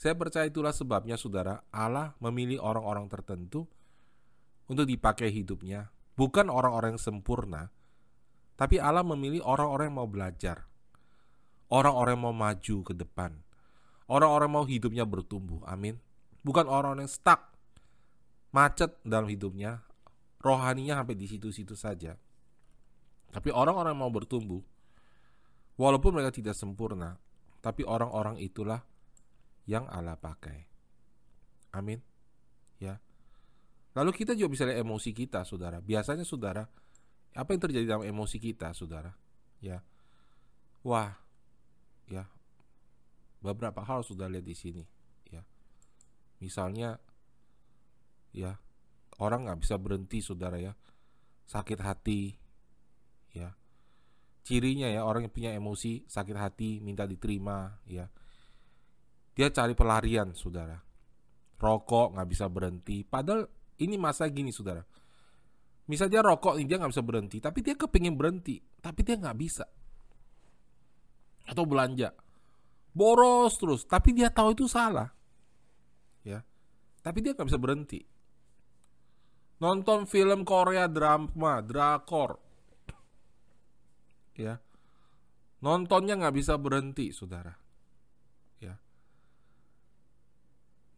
[0.01, 3.69] Saya percaya itulah sebabnya saudara Allah memilih orang-orang tertentu
[4.65, 5.93] untuk dipakai hidupnya.
[6.17, 7.69] Bukan orang-orang yang sempurna,
[8.61, 10.69] tapi Allah memilih orang-orang yang mau belajar.
[11.73, 13.33] Orang-orang yang mau maju ke depan.
[14.05, 15.65] Orang-orang mau hidupnya bertumbuh.
[15.65, 15.97] Amin.
[16.45, 17.57] Bukan orang-orang yang stuck,
[18.53, 19.81] macet dalam hidupnya,
[20.37, 22.13] rohaninya sampai di situ-situ saja.
[23.33, 24.61] Tapi orang-orang yang mau bertumbuh,
[25.81, 27.17] walaupun mereka tidak sempurna,
[27.65, 28.85] tapi orang-orang itulah
[29.65, 30.69] yang Allah pakai.
[31.73, 31.97] Amin.
[32.77, 33.01] Ya.
[33.97, 35.81] Lalu kita juga bisa lihat emosi kita, saudara.
[35.81, 36.69] Biasanya, saudara,
[37.31, 39.13] apa yang terjadi dalam emosi kita, saudara?
[39.63, 39.83] Ya.
[40.83, 41.15] Wah,
[42.09, 42.27] ya.
[43.41, 44.83] Beberapa hal sudah lihat di sini,
[45.29, 45.41] ya.
[46.43, 47.01] Misalnya,
[48.35, 48.57] ya,
[49.17, 50.73] orang nggak bisa berhenti, saudara ya.
[51.49, 52.37] Sakit hati,
[53.33, 53.55] ya.
[54.41, 58.09] Cirinya ya orang yang punya emosi sakit hati minta diterima, ya
[59.31, 60.75] dia cari pelarian, saudara.
[61.61, 63.07] Rokok nggak bisa berhenti.
[63.07, 63.47] Padahal
[63.79, 64.83] ini masa gini, saudara.
[65.91, 67.43] Misalnya rokok, dia nggak bisa berhenti.
[67.43, 68.55] Tapi dia kepingin berhenti.
[68.79, 69.67] Tapi dia nggak bisa.
[71.51, 72.15] Atau belanja.
[72.95, 73.83] Boros terus.
[73.83, 75.11] Tapi dia tahu itu salah.
[76.23, 76.39] Ya.
[77.03, 77.99] Tapi dia nggak bisa berhenti.
[79.59, 82.39] Nonton film Korea drama, drakor.
[84.39, 84.63] Ya.
[85.59, 87.51] Nontonnya nggak bisa berhenti, saudara.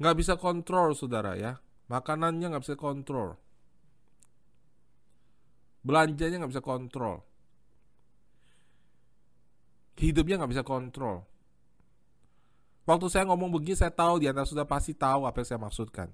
[0.03, 3.39] nggak bisa kontrol saudara ya makanannya nggak bisa kontrol
[5.83, 7.21] belanjanya nggak bisa kontrol.
[9.99, 11.27] Hidupnya nggak bisa kontrol.
[12.83, 16.07] Waktu saya ngomong begini saya tahu di antara sudah pasti tahu apa yang saya maksudkan.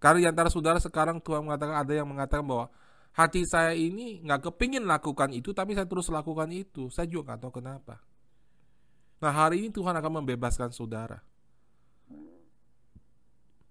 [0.00, 2.66] Karena di antara saudara sekarang Tuhan mengatakan ada yang mengatakan bahwa
[3.12, 6.88] hati saya ini nggak kepingin lakukan itu tapi saya terus lakukan itu.
[6.90, 8.00] Saya juga nggak tahu kenapa.
[9.20, 11.20] Nah hari ini Tuhan akan membebaskan saudara.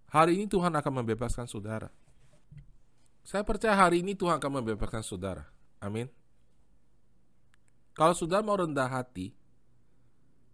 [0.10, 1.90] Hari ini Tuhan akan membebaskan saudara.
[3.30, 5.46] Saya percaya hari ini Tuhan akan membebaskan saudara.
[5.78, 6.10] Amin.
[7.94, 9.38] Kalau saudara mau rendah hati,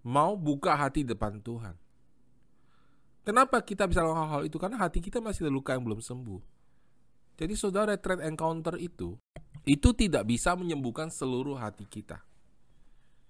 [0.03, 1.79] mau buka hati depan Tuhan.
[3.23, 4.59] Kenapa kita bisa melakukan hal itu?
[4.59, 6.43] Karena hati kita masih ada luka yang belum sembuh.
[7.39, 9.15] Jadi saudara retreat encounter itu,
[9.63, 12.27] itu tidak bisa menyembuhkan seluruh hati kita.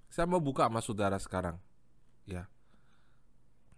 [0.09, 1.61] Saya mau buka sama saudara sekarang.
[2.25, 2.49] Ya.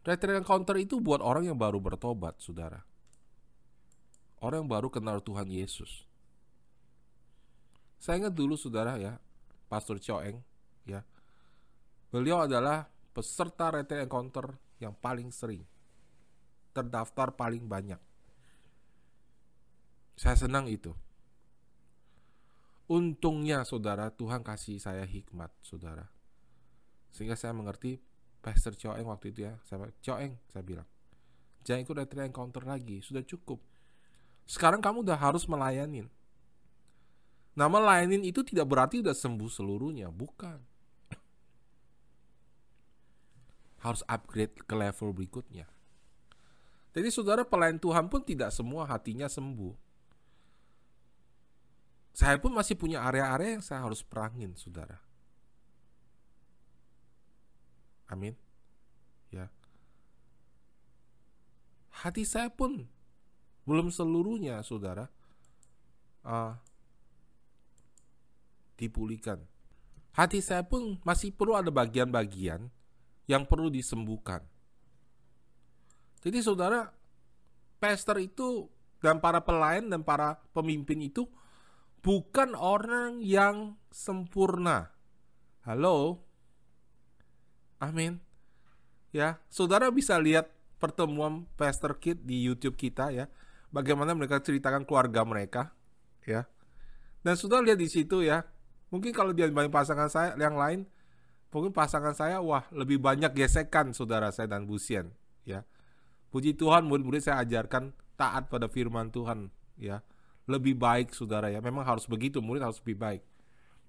[0.08, 2.88] Retreat encounter itu buat orang yang baru bertobat, saudara.
[4.38, 6.06] Orang yang baru kenal Tuhan Yesus.
[7.98, 9.18] Saya ingat dulu, saudara ya,
[9.66, 10.38] Pastor Choeng,
[10.86, 11.02] ya.
[12.14, 15.66] Beliau adalah peserta retreat encounter yang paling sering.
[16.72, 17.98] Terdaftar paling banyak.
[20.14, 20.94] Saya senang itu.
[22.88, 26.08] Untungnya saudara Tuhan kasih saya hikmat saudara.
[27.12, 28.00] Sehingga saya mengerti
[28.48, 30.88] Pastor Choeng waktu itu ya saya Choeng saya bilang
[31.68, 33.60] jangan ikut retreat encounter lagi sudah cukup
[34.48, 36.08] sekarang kamu udah harus melayanin.
[37.58, 40.64] Nah melayanin itu tidak berarti udah sembuh seluruhnya bukan.
[43.84, 45.68] Harus upgrade ke level berikutnya.
[46.96, 49.76] Jadi saudara pelayan Tuhan pun tidak semua hatinya sembuh.
[52.16, 54.98] Saya pun masih punya area-area yang saya harus perangin saudara.
[58.10, 58.34] Amin.
[59.30, 59.52] Ya.
[62.02, 62.90] Hati saya pun
[63.68, 65.12] belum seluruhnya, saudara,
[66.24, 66.56] uh,
[68.80, 69.44] dipulihkan.
[70.16, 72.72] Hati saya pun masih perlu ada bagian-bagian
[73.28, 74.42] yang perlu disembuhkan.
[76.24, 76.90] Jadi saudara,
[77.78, 78.72] pastor itu
[79.04, 81.30] dan para pelayan dan para pemimpin itu
[82.02, 84.90] bukan orang yang sempurna.
[85.68, 86.24] Halo,
[87.78, 88.18] Amin.
[89.14, 90.50] Ya, saudara bisa lihat
[90.82, 93.30] pertemuan Pastor Kid di YouTube kita ya.
[93.74, 95.62] Bagaimana mereka ceritakan keluarga mereka,
[96.24, 96.48] ya.
[97.22, 98.48] Dan sudah lihat di situ ya.
[98.88, 100.88] Mungkin kalau dia dibanding pasangan saya yang lain,
[101.52, 105.12] mungkin pasangan saya wah lebih banyak gesekan saudara saya dan Busian,
[105.44, 105.68] ya.
[106.28, 109.48] Puji Tuhan murid-murid saya ajarkan taat pada firman Tuhan
[109.80, 110.04] ya.
[110.48, 111.64] Lebih baik saudara ya.
[111.64, 113.22] Memang harus begitu, murid harus lebih baik.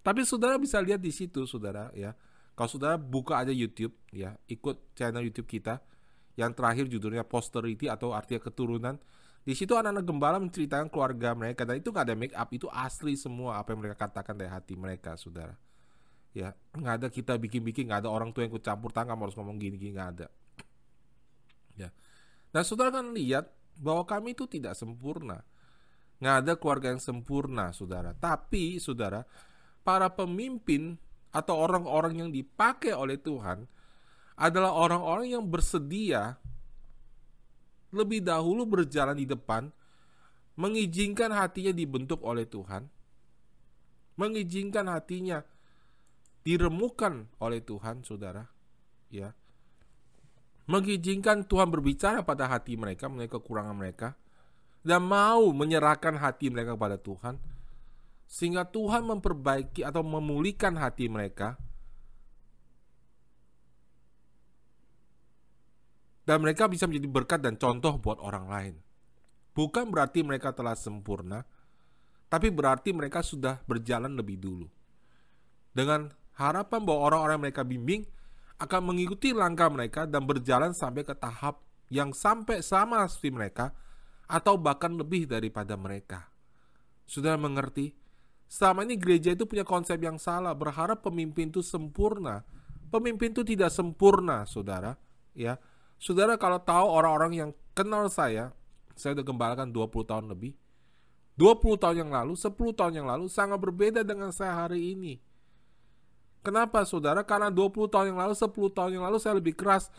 [0.02, 2.14] Tapi saudara bisa lihat di situ saudara ya.
[2.54, 5.82] Kalau saudara buka aja YouTube ya, ikut channel YouTube kita
[6.38, 8.96] yang terakhir judulnya posterity atau artinya keturunan.
[9.48, 13.16] Di situ anak-anak gembala menceritakan keluarga mereka dan itu gak ada make up, itu asli
[13.16, 15.56] semua apa yang mereka katakan dari hati mereka, saudara.
[16.36, 18.60] Ya, nggak ada kita bikin-bikin, nggak ada orang tua yang ikut
[18.92, 20.28] tangan harus ngomong gini-gini nggak ada.
[21.80, 21.88] Ya,
[22.52, 23.48] dan saudara kan lihat
[23.80, 25.40] bahwa kami itu tidak sempurna.
[26.20, 28.12] Nggak ada keluarga yang sempurna, saudara.
[28.12, 29.24] Tapi, saudara,
[29.80, 31.00] para pemimpin
[31.32, 33.64] atau orang-orang yang dipakai oleh Tuhan
[34.36, 36.36] adalah orang-orang yang bersedia
[37.94, 39.72] lebih dahulu berjalan di depan,
[40.58, 42.90] mengizinkan hatinya dibentuk oleh Tuhan,
[44.18, 45.40] mengizinkan hatinya
[46.42, 48.42] diremukan oleh Tuhan, saudara,
[49.12, 49.32] ya,
[50.68, 54.18] mengizinkan Tuhan berbicara pada hati mereka mengenai kekurangan mereka,
[54.82, 57.38] dan mau menyerahkan hati mereka kepada Tuhan,
[58.28, 61.56] sehingga Tuhan memperbaiki atau memulihkan hati mereka
[66.28, 68.74] dan mereka bisa menjadi berkat dan contoh buat orang lain.
[69.56, 71.40] Bukan berarti mereka telah sempurna,
[72.28, 74.68] tapi berarti mereka sudah berjalan lebih dulu.
[75.72, 78.04] Dengan harapan bahwa orang-orang mereka bimbing
[78.60, 83.66] akan mengikuti langkah mereka dan berjalan sampai ke tahap yang sampai sama seperti mereka
[84.28, 86.28] atau bahkan lebih daripada mereka.
[87.08, 87.96] Sudah mengerti?
[88.52, 92.44] Selama ini gereja itu punya konsep yang salah, berharap pemimpin itu sempurna.
[92.92, 94.92] Pemimpin itu tidak sempurna, saudara.
[95.32, 95.56] Ya,
[95.98, 98.54] Saudara kalau tahu orang-orang yang kenal saya,
[98.94, 100.54] saya udah gembalakan 20 tahun lebih.
[101.38, 105.22] 20 tahun yang lalu, 10 tahun yang lalu sangat berbeda dengan saya hari ini.
[106.42, 107.22] Kenapa saudara?
[107.22, 109.90] Karena 20 tahun yang lalu, 10 tahun yang lalu saya lebih keras.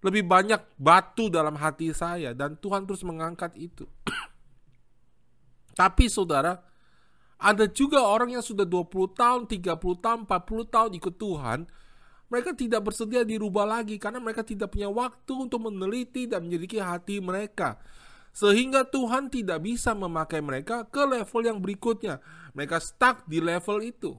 [0.00, 3.84] Lebih banyak batu dalam hati saya dan Tuhan terus mengangkat itu.
[5.78, 6.58] Tapi saudara,
[7.36, 11.58] ada juga orang yang sudah 20 tahun, 30 tahun, 40 tahun ikut Tuhan,
[12.30, 17.18] mereka tidak bersedia dirubah lagi karena mereka tidak punya waktu untuk meneliti dan menyelidiki hati
[17.18, 17.82] mereka.
[18.30, 22.22] Sehingga Tuhan tidak bisa memakai mereka ke level yang berikutnya.
[22.54, 24.14] Mereka stuck di level itu.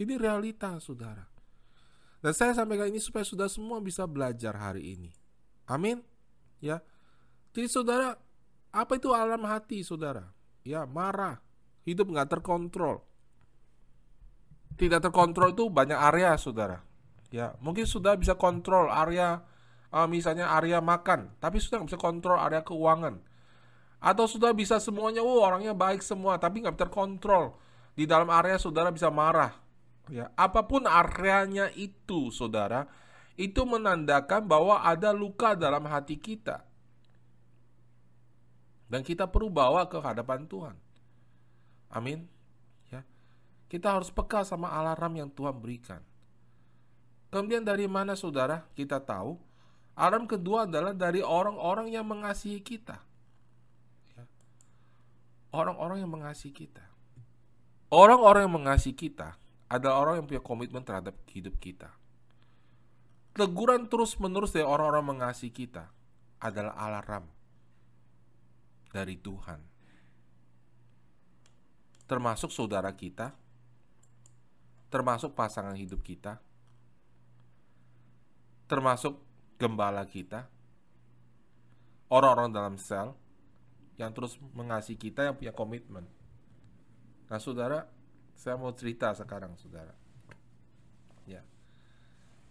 [0.00, 1.28] Ini realita, saudara.
[2.24, 5.12] Dan saya sampaikan ini supaya sudah semua bisa belajar hari ini.
[5.68, 6.00] Amin.
[6.64, 6.80] Ya.
[7.52, 8.16] Jadi saudara,
[8.72, 10.32] apa itu alam hati, saudara?
[10.64, 11.44] Ya, marah,
[11.84, 13.04] hidup nggak terkontrol.
[14.76, 16.84] Tidak terkontrol itu banyak area, saudara.
[17.32, 19.42] Ya, mungkin sudah bisa kontrol area
[19.90, 23.18] uh, misalnya area makan, tapi sudah bisa kontrol area keuangan.
[23.98, 27.56] Atau sudah bisa semuanya, oh orangnya baik semua, tapi nggak bisa kontrol.
[27.96, 29.56] Di dalam area saudara bisa marah.
[30.06, 32.86] Ya, apa pun areanya itu, saudara,
[33.34, 36.62] itu menandakan bahwa ada luka dalam hati kita.
[38.86, 40.76] Dan kita perlu bawa ke hadapan Tuhan.
[41.90, 42.30] Amin.
[43.66, 46.02] Kita harus peka sama alarm yang Tuhan berikan.
[47.34, 49.36] Kemudian dari mana saudara kita tahu?
[49.96, 53.00] Alarm kedua adalah dari orang-orang yang mengasihi kita.
[54.14, 54.24] Ya.
[55.50, 56.84] Orang-orang yang mengasihi kita.
[57.90, 61.90] Orang-orang yang mengasihi kita adalah orang yang punya komitmen terhadap hidup kita.
[63.34, 65.90] Teguran terus-menerus dari orang-orang mengasihi kita
[66.40, 67.24] adalah alarm
[68.92, 69.60] dari Tuhan.
[72.06, 73.34] Termasuk saudara kita,
[74.88, 76.38] termasuk pasangan hidup kita,
[78.70, 79.18] termasuk
[79.56, 80.46] gembala kita,
[82.10, 83.14] orang-orang dalam sel
[83.96, 86.04] yang terus mengasihi kita yang punya komitmen.
[87.26, 87.88] Nah, saudara,
[88.36, 89.96] saya mau cerita sekarang, saudara.
[91.26, 91.42] Ya,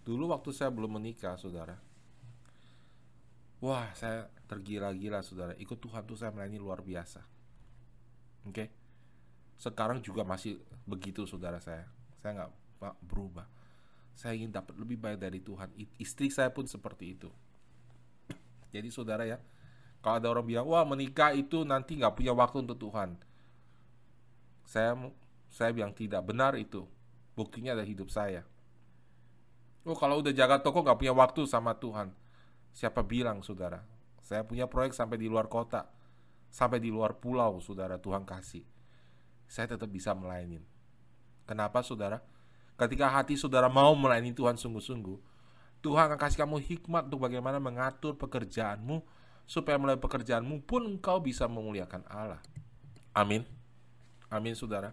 [0.04, 1.80] dulu waktu saya belum menikah, saudara.
[3.64, 5.56] Wah, saya tergila-gila, saudara.
[5.56, 7.24] Ikut Tuhan tuh saya melayani luar biasa.
[8.46, 8.68] Oke, okay?
[9.56, 11.95] sekarang juga masih begitu, saudara saya.
[12.26, 12.52] Saya nggak
[13.06, 13.46] berubah
[14.16, 15.68] saya ingin dapat lebih baik dari Tuhan.
[16.00, 17.30] Istri saya pun seperti itu.
[18.72, 19.44] Jadi saudara ya,
[20.00, 23.20] kalau ada orang bilang, wah menikah itu nanti nggak punya waktu untuk Tuhan.
[24.64, 24.96] Saya
[25.52, 26.88] saya bilang tidak benar itu.
[27.36, 28.48] Buktinya ada hidup saya.
[29.84, 32.16] Oh kalau udah jaga toko nggak punya waktu sama Tuhan.
[32.72, 33.84] Siapa bilang saudara?
[34.24, 35.92] Saya punya proyek sampai di luar kota.
[36.48, 38.64] Sampai di luar pulau saudara Tuhan kasih.
[39.46, 40.75] Saya tetap bisa melayani.
[41.46, 42.22] Kenapa saudara?
[42.76, 45.18] Ketika hati saudara mau melayani Tuhan sungguh-sungguh,
[45.80, 49.06] Tuhan akan kasih kamu hikmat untuk bagaimana mengatur pekerjaanmu,
[49.46, 52.42] supaya melalui pekerjaanmu pun engkau bisa memuliakan Allah.
[53.14, 53.46] Amin.
[54.28, 54.92] Amin, saudara.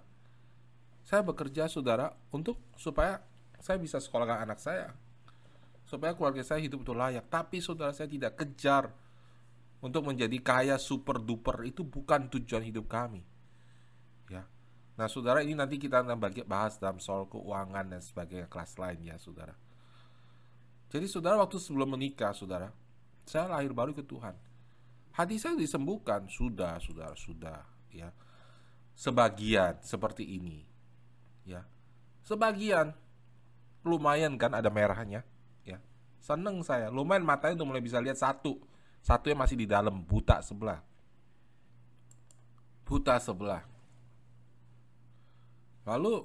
[1.03, 3.25] Saya bekerja, saudara, untuk supaya
[3.59, 4.95] saya bisa sekolahkan anak saya,
[5.89, 7.27] supaya keluarga saya hidup betul layak.
[7.27, 8.93] Tapi saudara saya tidak kejar
[9.83, 13.27] untuk menjadi kaya super duper itu bukan tujuan hidup kami.
[14.93, 19.17] Nah, Saudara, ini nanti kita akan bahas dalam soal keuangan dan sebagainya kelas lain ya,
[19.17, 19.57] Saudara.
[20.93, 22.69] Jadi, Saudara waktu sebelum menikah, Saudara,
[23.25, 24.37] saya lahir baru ke Tuhan.
[25.17, 28.13] Hati saya disembuhkan, sudah, Saudara, sudah, ya.
[28.93, 30.61] Sebagian seperti ini.
[31.49, 31.65] Ya.
[32.29, 32.93] Sebagian
[33.81, 35.25] lumayan kan ada merahnya,
[35.65, 35.81] ya.
[36.21, 38.61] Seneng saya, lumayan matanya udah mulai bisa lihat satu
[39.03, 40.79] satu yang masih di dalam buta sebelah.
[42.87, 43.67] Buta sebelah.
[45.83, 46.23] Lalu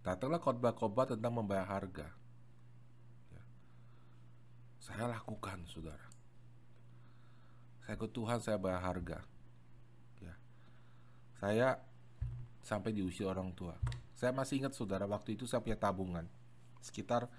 [0.00, 2.08] datanglah khotbah-khotbah tentang membayar harga.
[3.28, 3.42] Ya.
[4.80, 6.06] Saya lakukan, saudara.
[7.84, 9.18] Saya ke Tuhan, saya bayar harga.
[10.18, 10.34] Ya.
[11.38, 11.68] Saya
[12.64, 13.76] sampai diusir orang tua.
[14.16, 16.24] Saya masih ingat, saudara, waktu itu saya punya tabungan
[16.82, 17.30] sekitar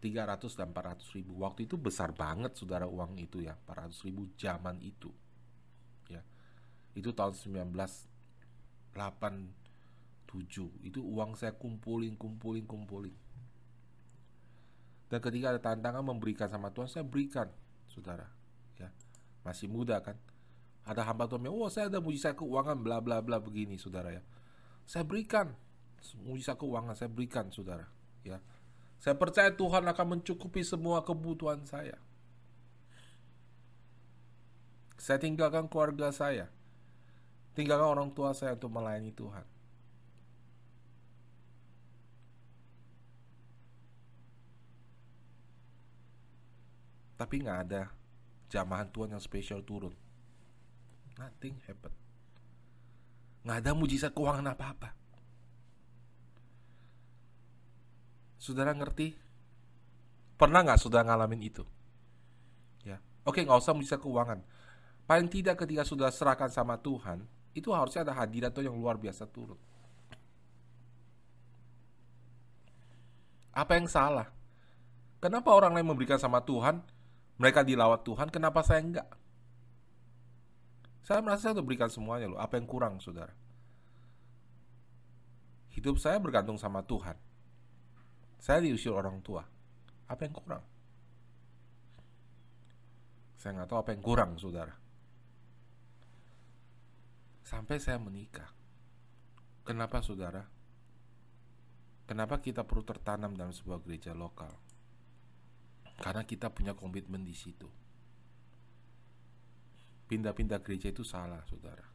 [0.00, 4.76] 300 dan 400 ribu Waktu itu besar banget saudara uang itu ya 400 ribu zaman
[4.84, 5.08] itu
[6.12, 6.20] ya
[6.92, 7.32] Itu tahun
[8.96, 13.14] 1987 Itu uang saya kumpulin, kumpulin, kumpulin
[15.06, 17.52] Dan ketika ada tantangan memberikan sama Tuhan Saya berikan
[17.86, 18.26] saudara
[18.80, 18.88] ya
[19.44, 20.16] Masih muda kan
[20.86, 24.22] ada hamba Tuhan yang, oh saya ada mujizat keuangan bla bla bla begini saudara ya.
[24.86, 25.50] Saya berikan
[26.22, 27.90] mujizat keuangan saya berikan saudara
[28.22, 28.38] ya
[29.00, 32.00] saya percaya Tuhan akan mencukupi semua kebutuhan saya.
[34.96, 36.48] Saya tinggalkan keluarga saya.
[37.56, 39.56] Tinggalkan orang tua saya untuk melayani Tuhan.
[47.16, 47.88] Tapi nggak ada
[48.52, 49.96] jamahan Tuhan yang spesial turun.
[51.16, 51.92] Nothing happen.
[53.40, 54.92] Nggak ada mujizat keuangan apa-apa.
[58.36, 59.16] Saudara ngerti?
[60.36, 61.64] Pernah nggak saudara ngalamin itu?
[62.84, 64.44] Ya, oke nggak usah bisa keuangan.
[65.08, 67.24] Paling tidak ketika sudah serahkan sama Tuhan,
[67.56, 69.56] itu harusnya ada hadirat tuh yang luar biasa turun.
[73.56, 74.28] Apa yang salah?
[75.16, 76.84] Kenapa orang lain memberikan sama Tuhan,
[77.40, 79.08] mereka dilawat Tuhan, kenapa saya enggak?
[81.00, 82.40] Saya merasa saya berikan semuanya loh.
[82.42, 83.32] Apa yang kurang, saudara?
[85.72, 87.16] Hidup saya bergantung sama Tuhan.
[88.36, 89.40] Saya diusir orang tua.
[90.12, 90.64] Apa yang kurang?
[93.40, 94.85] Saya nggak tahu apa yang kurang, saudara.
[97.46, 98.50] Sampai saya menikah.
[99.62, 100.42] Kenapa, saudara?
[102.10, 104.50] Kenapa kita perlu tertanam dalam sebuah gereja lokal?
[106.02, 107.70] Karena kita punya komitmen di situ.
[110.10, 111.86] Pindah-pindah gereja itu salah, saudara.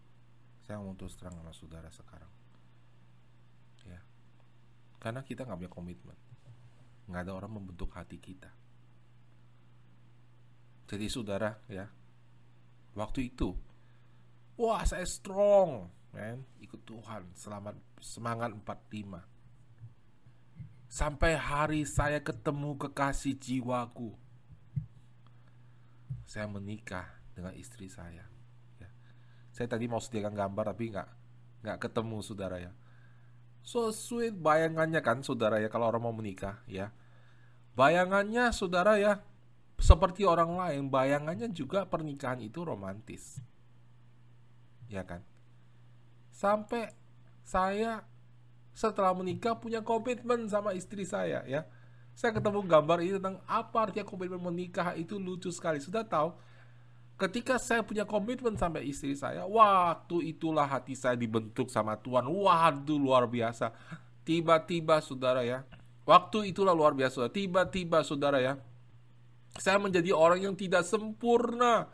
[0.63, 2.31] Saya mau terus terang sama saudara sekarang.
[3.87, 3.99] Ya,
[4.99, 6.17] karena kita nggak punya komitmen
[7.11, 8.47] nggak ada orang membentuk hati kita.
[10.87, 11.91] Jadi saudara ya,
[12.95, 13.51] waktu itu,
[14.61, 19.25] wah saya strong, man, ikut Tuhan, selamat semangat 45.
[20.85, 24.13] Sampai hari saya ketemu kekasih jiwaku,
[26.29, 28.29] saya menikah dengan istri saya.
[28.77, 28.89] Ya.
[29.49, 31.09] Saya tadi mau sediakan gambar tapi nggak
[31.65, 32.71] nggak ketemu saudara ya.
[33.65, 36.93] So sweet bayangannya kan saudara ya kalau orang mau menikah ya.
[37.73, 39.25] Bayangannya saudara ya
[39.81, 43.41] seperti orang lain, bayangannya juga pernikahan itu romantis.
[44.91, 45.23] Ya kan?
[46.35, 46.91] Sampai
[47.47, 48.03] saya
[48.75, 51.63] setelah menikah punya komitmen sama istri saya ya.
[52.11, 55.79] Saya ketemu gambar ini tentang apa artinya komitmen menikah itu lucu sekali.
[55.79, 56.35] Sudah tahu
[57.15, 62.25] ketika saya punya komitmen sampai istri saya, waktu itulah hati saya dibentuk sama Tuhan.
[62.25, 63.71] Waduh, luar biasa.
[64.27, 65.61] Tiba-tiba saudara ya,
[66.03, 67.29] waktu itulah luar biasa.
[67.29, 68.57] Tiba-tiba saudara ya,
[69.61, 71.87] saya menjadi orang yang tidak sempurna.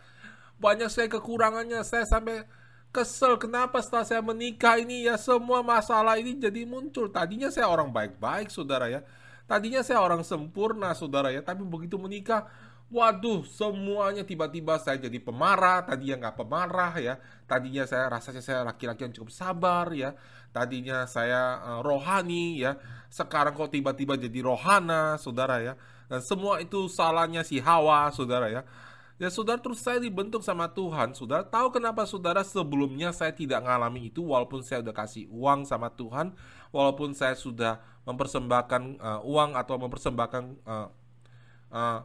[0.58, 2.48] Banyak saya kekurangannya, saya sampai
[2.92, 7.12] kesel kenapa setelah saya menikah ini ya semua masalah ini jadi muncul.
[7.12, 9.02] Tadinya saya orang baik-baik saudara ya.
[9.48, 12.48] Tadinya saya orang sempurna saudara ya, tapi begitu menikah
[12.88, 15.84] Waduh, semuanya tiba-tiba saya jadi pemarah.
[15.84, 17.20] Tadinya nggak pemarah ya.
[17.44, 20.16] Tadinya saya rasanya saya laki-laki yang cukup sabar ya.
[20.56, 22.80] Tadinya saya uh, rohani ya.
[23.12, 25.76] Sekarang kok tiba-tiba jadi rohana, saudara ya.
[26.08, 28.64] Dan semua itu salahnya si Hawa, saudara ya.
[29.18, 34.14] Ya saudara terus saya dibentuk sama Tuhan Saudara tahu kenapa saudara sebelumnya saya tidak mengalami
[34.14, 36.38] itu Walaupun saya udah kasih uang sama Tuhan
[36.70, 40.88] Walaupun saya sudah mempersembahkan uh, uang atau mempersembahkan uh,
[41.76, 42.00] uh,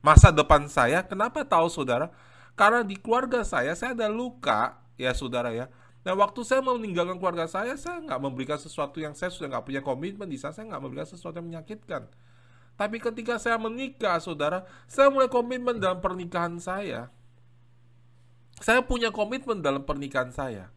[0.00, 1.04] masa depan saya.
[1.04, 2.08] Kenapa tahu saudara?
[2.56, 5.68] Karena di keluarga saya, saya ada luka, ya saudara ya.
[6.02, 9.64] Nah waktu saya mau meninggalkan keluarga saya, saya nggak memberikan sesuatu yang saya sudah nggak
[9.64, 12.10] punya komitmen di sana, saya nggak memberikan sesuatu yang menyakitkan.
[12.82, 17.14] Tapi ketika saya menikah, saudara, saya mulai komitmen dalam pernikahan saya.
[18.58, 20.74] Saya punya komitmen dalam pernikahan saya.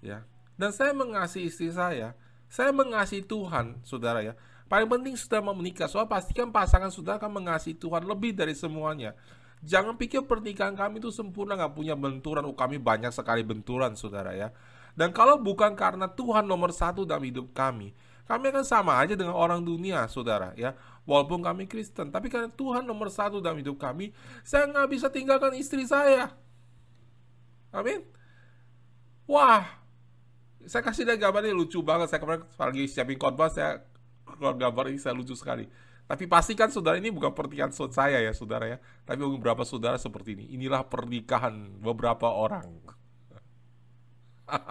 [0.00, 0.24] Ya.
[0.56, 2.16] Dan saya mengasihi istri saya.
[2.48, 4.32] Saya mengasihi Tuhan, saudara ya.
[4.64, 9.12] Paling penting sudah mau menikah, soal pastikan pasangan sudah akan mengasihi Tuhan lebih dari semuanya.
[9.60, 12.48] Jangan pikir pernikahan kami itu sempurna, nggak punya benturan.
[12.48, 14.56] Oh, kami banyak sekali benturan, saudara ya.
[14.96, 17.92] Dan kalau bukan karena Tuhan nomor satu dalam hidup kami,
[18.30, 20.78] kami akan sama aja dengan orang dunia, saudara ya.
[21.02, 24.14] Walaupun kami Kristen, tapi karena Tuhan nomor satu dalam hidup kami,
[24.46, 26.30] saya nggak bisa tinggalkan istri saya.
[27.74, 28.06] Amin.
[29.26, 29.66] Wah,
[30.62, 32.14] saya kasih gambar ini lucu banget.
[32.14, 33.82] Saya kemarin lagi siapin khotbah, saya
[34.22, 35.66] keluar gambar ini saya lucu sekali.
[36.06, 38.78] Tapi pastikan saudara ini bukan pernikahan saya ya saudara ya.
[39.06, 40.44] Tapi beberapa saudara seperti ini.
[40.54, 42.78] Inilah pernikahan beberapa orang.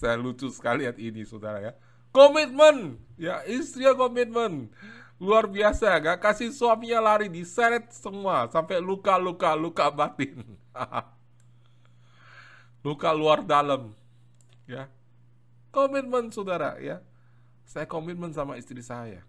[0.00, 1.72] saya lucu sekali lihat ini saudara ya.
[2.14, 4.70] Komitmen, ya istrinya komitmen.
[5.18, 10.38] Luar biasa, gak kasih suaminya lari diseret semua sampai luka-luka, luka batin.
[12.86, 13.90] luka luar dalam.
[14.70, 14.86] Ya.
[15.74, 17.02] Komitmen saudara ya.
[17.66, 19.26] Saya komitmen sama istri saya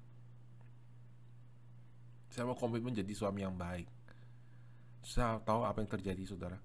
[2.36, 3.88] saya mau komitmen jadi suami yang baik.
[5.08, 6.60] Saya tahu apa yang terjadi, saudara.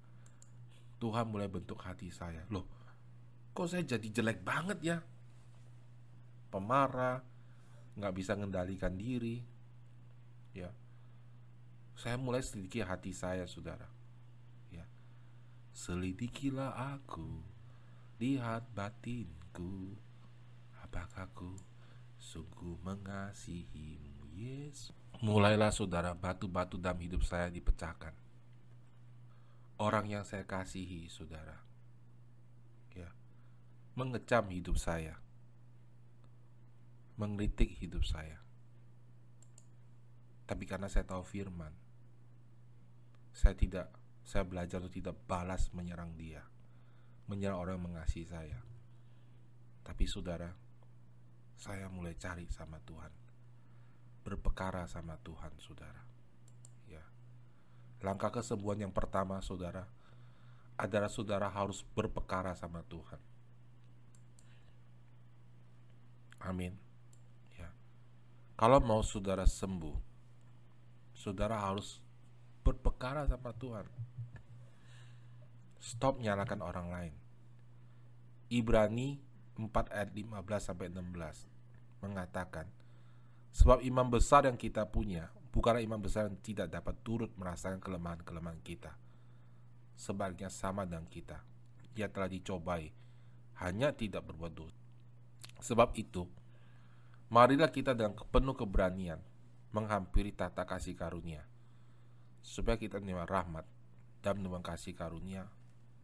[0.99, 2.43] Tuhan mulai bentuk hati saya.
[2.51, 2.67] Loh,
[3.55, 4.99] kok saya jadi jelek banget ya?
[6.51, 7.23] Pemarah,
[7.95, 9.41] nggak bisa mengendalikan diri.
[10.51, 10.75] Ya,
[11.95, 13.87] saya mulai selidiki hati saya, saudara.
[14.75, 14.83] Ya,
[15.71, 17.41] selidikilah aku,
[18.19, 19.95] lihat batinku,
[20.83, 21.55] apakah aku
[22.19, 24.93] sungguh mengasihimu, Yesus.
[25.21, 28.17] Mulailah saudara batu-batu dalam hidup saya dipecahkan.
[29.81, 31.57] Orang yang saya kasihi, saudara,
[32.93, 33.09] ya,
[33.97, 35.17] mengecam hidup saya,
[37.21, 38.41] mengkritik hidup saya.
[40.49, 41.71] Tapi karena saya tahu firman,
[43.37, 43.93] saya tidak,
[44.25, 46.41] saya belajar untuk tidak balas menyerang dia,
[47.29, 48.59] menyerang orang yang mengasihi saya.
[49.85, 50.49] Tapi saudara,
[51.61, 53.21] saya mulai cari sama Tuhan
[54.21, 56.03] berpekara sama Tuhan, saudara.
[56.89, 57.03] Ya.
[58.05, 59.89] Langkah kesembuhan yang pertama, saudara,
[60.77, 63.21] adalah saudara harus berpekara sama Tuhan.
[66.41, 66.90] Amin.
[68.61, 69.97] Kalau mau saudara sembuh,
[71.17, 71.97] saudara harus
[72.61, 73.89] berpekara sama Tuhan.
[75.81, 77.15] Stop nyalakan orang lain.
[78.53, 79.17] Ibrani
[79.57, 79.65] 4
[79.97, 82.69] ayat 15 sampai 16 mengatakan,
[83.57, 88.61] Sebab imam besar yang kita punya bukanlah imam besar yang tidak dapat turut merasakan kelemahan-kelemahan
[88.61, 88.93] kita.
[89.97, 91.41] Sebaliknya sama dengan kita.
[91.97, 92.93] Ia telah dicobai,
[93.65, 94.77] hanya tidak berbuat dosa.
[95.65, 96.29] Sebab itu,
[97.31, 99.23] marilah kita dengan penuh keberanian
[99.71, 101.47] menghampiri tata kasih karunia,
[102.43, 103.63] supaya kita menerima rahmat
[104.21, 105.47] dan menerima kasih karunia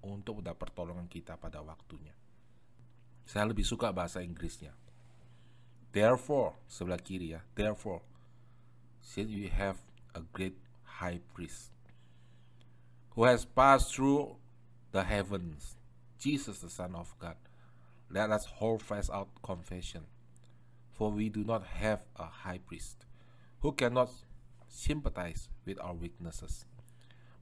[0.07, 2.15] untuk mendapat pertolongan kita pada waktunya.
[3.27, 4.71] Saya lebih suka bahasa Inggrisnya.
[5.91, 7.43] Therefore, sebelah kiri ya.
[7.59, 8.07] Therefore,
[9.03, 9.83] since we have
[10.15, 10.55] a great
[11.03, 11.75] high priest
[13.19, 14.39] who has passed through
[14.95, 15.75] the heavens,
[16.23, 17.35] Jesus the Son of God,
[18.07, 20.07] let us hold fast our confession.
[20.97, 23.05] For we do not have a high priest
[23.61, 24.09] who cannot
[24.67, 26.65] sympathize with our weaknesses,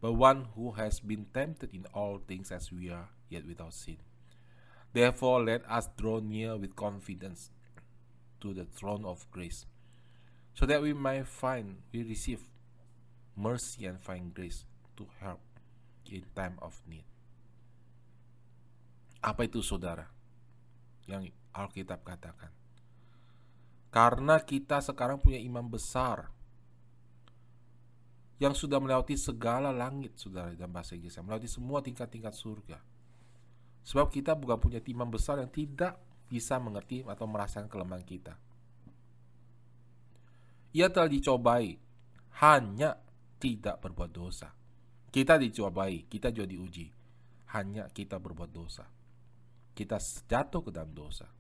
[0.03, 4.03] but one who has been tempted in all things as we are, yet without sin.
[4.93, 7.51] Therefore, let us draw near with confidence
[8.43, 9.67] to the throne of grace,
[10.55, 12.43] so that we might find, we receive
[13.37, 15.41] mercy and find grace to help
[16.11, 17.07] in time of need.
[19.23, 20.11] Apa itu saudara?
[21.07, 22.64] Yang Alkitab katakan.
[23.95, 26.35] Karena kita sekarang punya imam besar
[28.43, 32.83] yang sudah melewati segala langit, saudara, dalam bahasa Inggris, melewati semua tingkat-tingkat surga.
[33.87, 35.95] Sebab kita bukan punya imam besar yang tidak
[36.27, 38.35] bisa mengerti atau merasakan kelemahan kita.
[40.75, 41.79] Ia telah dicobai,
[42.43, 42.99] hanya
[43.39, 44.51] tidak berbuat dosa.
[45.15, 46.91] Kita dicobai, kita juga diuji,
[47.55, 48.91] hanya kita berbuat dosa.
[49.71, 51.31] Kita jatuh ke dalam dosa.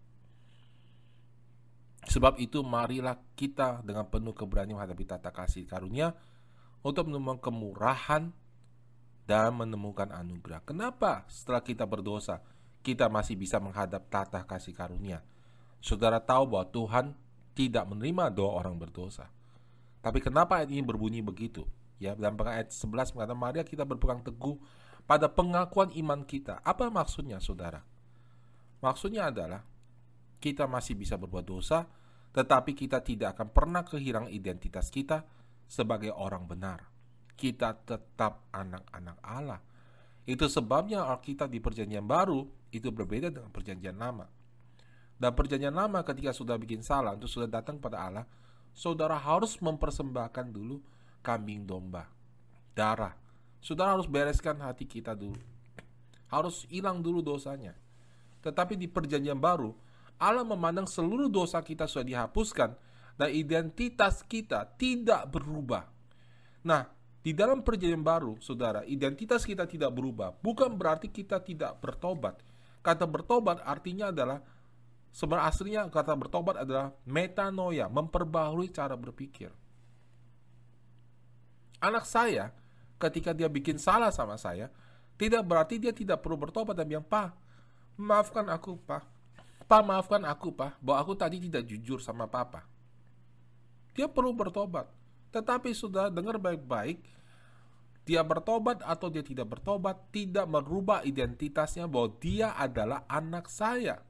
[2.05, 6.13] Sebab itu marilah kita dengan penuh keberanian menghadapi tata kasih karunia
[6.85, 8.29] untuk menemukan kemurahan
[9.25, 10.61] dan menemukan anugerah.
[10.69, 12.45] Kenapa setelah kita berdosa,
[12.85, 15.25] kita masih bisa menghadap tata kasih karunia.
[15.81, 17.07] Saudara tahu bahwa Tuhan
[17.57, 19.33] tidak menerima doa orang berdosa.
[20.05, 21.65] Tapi kenapa ayat ini berbunyi begitu?
[21.97, 24.61] Ya, dalam ayat 11 mengatakan, Maria kita berpegang teguh
[25.09, 26.61] pada pengakuan iman kita.
[26.61, 27.81] Apa maksudnya, saudara?
[28.85, 29.65] Maksudnya adalah
[30.39, 31.87] kita masih bisa berbuat dosa,
[32.35, 35.23] tetapi kita tidak akan pernah kehilangan identitas kita
[35.71, 36.83] sebagai orang benar.
[37.35, 39.61] Kita tetap anak-anak Allah.
[40.25, 44.27] Itu sebabnya Alkitab di Perjanjian Baru itu berbeda dengan Perjanjian Lama.
[45.15, 48.27] Dan Perjanjian Lama ketika sudah bikin salah untuk sudah datang pada Allah,
[48.75, 50.83] saudara harus mempersembahkan dulu
[51.23, 52.11] kambing domba,
[52.75, 53.15] darah.
[53.63, 55.41] Saudara harus bereskan hati kita dulu.
[56.29, 57.73] Harus hilang dulu dosanya.
[58.45, 59.73] Tetapi di Perjanjian Baru,
[60.19, 62.75] Allah memandang seluruh dosa kita sudah dihapuskan
[63.15, 65.87] dan identitas kita tidak berubah.
[66.67, 66.89] Nah,
[67.25, 70.37] di dalam perjanjian baru, saudara, identitas kita tidak berubah.
[70.45, 72.37] Bukan berarti kita tidak bertobat.
[72.85, 74.45] Kata bertobat artinya adalah
[75.09, 79.49] sebenarnya aslinya kata bertobat adalah metanoia, memperbaharui cara berpikir.
[81.81, 82.53] Anak saya
[83.01, 84.69] ketika dia bikin salah sama saya,
[85.17, 87.33] tidak berarti dia tidak perlu bertobat dan bilang, "Pak,
[87.97, 89.14] maafkan aku, Pak.
[89.65, 92.69] Pak maafkan aku pak, bahwa aku tadi tidak jujur sama papa.
[93.97, 94.91] Dia perlu bertobat.
[95.33, 97.01] Tetapi sudah dengar baik-baik,
[98.05, 104.05] dia bertobat atau dia tidak bertobat tidak merubah identitasnya bahwa dia adalah anak saya.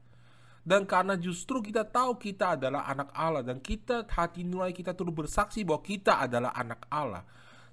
[0.65, 5.13] Dan karena justru kita tahu kita adalah anak Allah dan kita hati nurani kita terus
[5.13, 7.21] bersaksi bahwa kita adalah anak Allah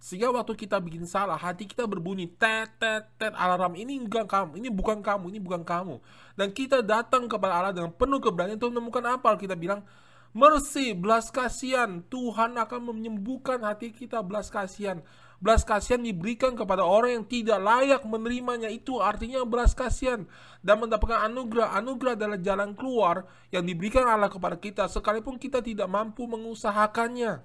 [0.03, 4.59] sehingga waktu kita bikin salah, hati kita berbunyi tet tet tet alarm ini enggak kamu,
[4.59, 6.03] ini bukan kamu, ini bukan kamu.
[6.35, 9.39] Dan kita datang kepada Allah dengan penuh keberanian untuk menemukan apa?
[9.39, 9.87] Kita bilang,
[10.35, 12.03] mercy, belas kasihan.
[12.11, 15.07] Tuhan akan menyembuhkan hati kita belas kasihan.
[15.39, 18.75] Belas kasihan diberikan kepada orang yang tidak layak menerimanya.
[18.75, 20.27] Itu artinya belas kasihan
[20.67, 21.79] dan mendapatkan anugerah.
[21.79, 27.39] Anugerah adalah jalan keluar yang diberikan Allah kepada kita sekalipun kita tidak mampu mengusahakannya.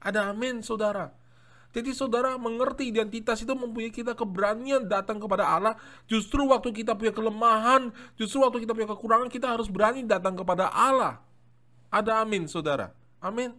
[0.00, 1.19] Ada amin, saudara.
[1.70, 5.74] Jadi saudara mengerti identitas itu mempunyai kita keberanian datang kepada Allah.
[6.10, 10.66] Justru waktu kita punya kelemahan, justru waktu kita punya kekurangan, kita harus berani datang kepada
[10.70, 11.22] Allah.
[11.90, 12.90] Ada amin saudara.
[13.22, 13.54] Amin.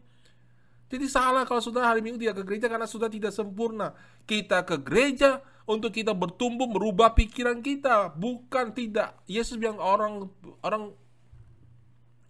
[0.92, 3.96] Jadi salah kalau saudara hari minggu tidak ke gereja karena sudah tidak sempurna.
[4.28, 9.16] Kita ke gereja untuk kita bertumbuh merubah pikiran kita, bukan tidak.
[9.24, 10.28] Yesus bilang orang
[10.60, 10.92] orang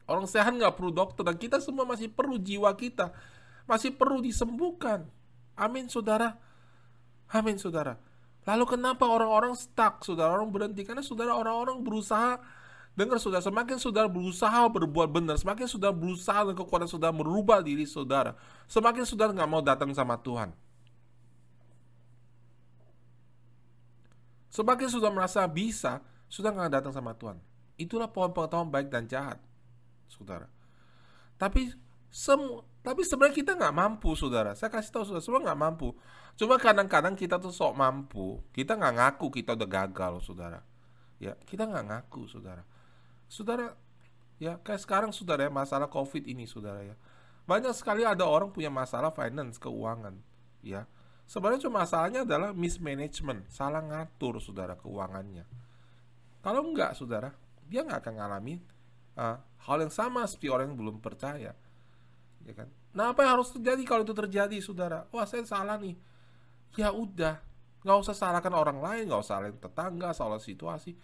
[0.06, 3.10] orang sehat nggak perlu dokter dan kita semua masih perlu jiwa kita
[3.72, 5.08] masih perlu disembuhkan.
[5.58, 6.38] Amin, saudara.
[7.32, 7.95] Amin, saudara.
[8.43, 10.34] Lalu kenapa orang-orang stuck, saudara?
[10.34, 12.41] Orang berhenti karena saudara orang-orang berusaha
[12.91, 17.88] dengar saudara semakin saudara berusaha berbuat benar, semakin saudara berusaha dan kekuatan saudara merubah diri
[17.88, 18.36] saudara,
[18.68, 20.52] semakin saudara nggak mau datang sama Tuhan.
[24.52, 27.39] Semakin sudah merasa bisa, sudah nggak datang sama Tuhan.
[27.80, 29.39] Itulah pohon pengetahuan baik dan jahat,
[30.12, 30.52] saudara.
[31.39, 31.72] Tapi
[32.12, 34.57] semua tapi sebenarnya kita nggak mampu, saudara.
[34.57, 35.93] Saya kasih tahu saudara, semua nggak mampu.
[36.34, 38.41] Cuma kadang-kadang kita tuh sok mampu.
[38.49, 40.66] Kita nggak ngaku kita udah gagal, saudara.
[41.22, 42.66] Ya, kita nggak ngaku, saudara.
[43.30, 43.78] Saudara,
[44.41, 46.97] ya kayak sekarang, saudara ya, masalah COVID ini, saudara ya.
[47.45, 50.18] Banyak sekali ada orang punya masalah finance, keuangan,
[50.66, 50.89] ya.
[51.30, 55.45] Sebenarnya cuma masalahnya adalah mismanagement, salah ngatur, saudara, keuangannya.
[56.41, 57.30] Kalau enggak, saudara,
[57.70, 58.59] dia nggak akan ngalamin
[59.22, 59.38] uh,
[59.70, 61.53] hal yang sama seperti orang yang belum percaya
[62.46, 62.68] ya kan?
[62.92, 65.08] Nah apa yang harus terjadi kalau itu terjadi saudara?
[65.10, 65.96] Wah saya salah nih.
[66.80, 67.39] Ya udah
[67.82, 70.96] nggak usah salahkan orang lain nggak usah salahin tetangga salah situasi.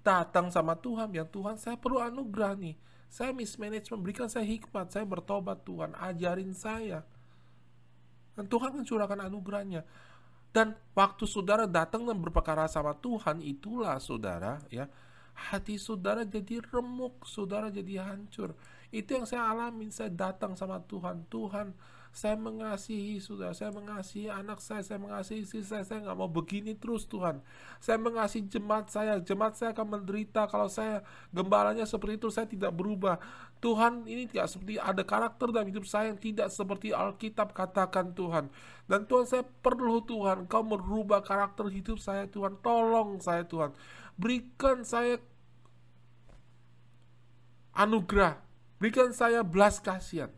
[0.00, 2.76] Datang sama Tuhan yang Tuhan saya perlu anugerah nih.
[3.10, 7.02] Saya mismanage memberikan saya hikmat saya bertobat Tuhan ajarin saya.
[8.38, 9.82] Dan Tuhan mencurahkan anugerahnya.
[10.50, 14.90] Dan waktu saudara datang dan berperkara sama Tuhan itulah saudara ya
[15.48, 18.52] hati saudara jadi remuk saudara jadi hancur
[18.90, 19.86] itu yang saya alami.
[19.94, 21.22] Saya datang sama Tuhan.
[21.30, 21.70] Tuhan,
[22.10, 23.54] saya mengasihi sudah.
[23.54, 24.82] Saya mengasihi anak saya.
[24.82, 25.86] Saya mengasihi istri saya.
[25.86, 27.38] Saya nggak mau begini terus Tuhan.
[27.78, 29.22] Saya mengasihi jemaat saya.
[29.22, 32.34] Jemaat saya akan menderita kalau saya gembalanya seperti itu.
[32.34, 33.22] Saya tidak berubah.
[33.62, 38.50] Tuhan ini tidak seperti ada karakter dalam hidup saya yang tidak seperti Alkitab katakan Tuhan.
[38.90, 40.50] Dan Tuhan saya perlu Tuhan.
[40.50, 42.58] Kau merubah karakter hidup saya Tuhan.
[42.58, 43.70] Tolong saya Tuhan.
[44.18, 45.22] Berikan saya
[47.70, 48.49] anugerah
[48.80, 50.32] Berikan saya belas kasihan.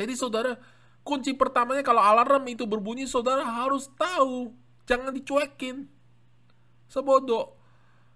[0.00, 0.56] Jadi saudara,
[1.04, 4.56] kunci pertamanya kalau alarm itu berbunyi, saudara harus tahu.
[4.88, 5.84] Jangan dicuekin.
[6.88, 7.60] Sebodoh.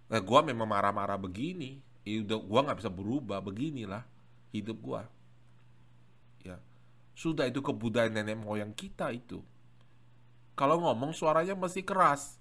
[0.09, 1.85] Nah, gue memang marah-marah begini.
[2.01, 3.45] Hidup gue nggak bisa berubah.
[3.45, 4.03] Beginilah
[4.57, 5.03] hidup gue.
[6.49, 6.57] Ya.
[7.13, 9.45] Sudah itu kebudayaan nenek moyang kita itu.
[10.57, 12.41] Kalau ngomong suaranya mesti keras.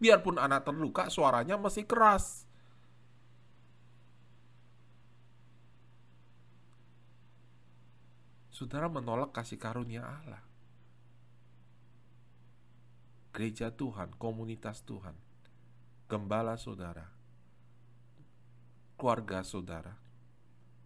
[0.00, 2.43] Biarpun anak terluka, suaranya mesti keras.
[8.54, 10.38] Saudara menolak kasih karunia Allah.
[13.34, 15.18] Gereja Tuhan, komunitas Tuhan,
[16.06, 17.10] gembala saudara,
[18.94, 19.98] keluarga saudara,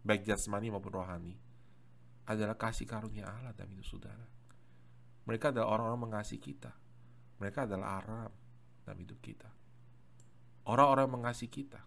[0.00, 1.36] baik jasmani maupun rohani,
[2.24, 4.24] adalah kasih karunia Allah dalam hidup saudara.
[5.28, 6.72] Mereka adalah orang-orang mengasihi kita.
[7.36, 8.32] Mereka adalah Aram
[8.88, 9.52] dalam hidup kita.
[10.64, 11.84] Orang-orang mengasihi kita.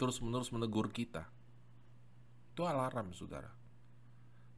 [0.00, 1.28] Terus-menerus menegur kita.
[2.60, 3.48] Itu alarm, saudara.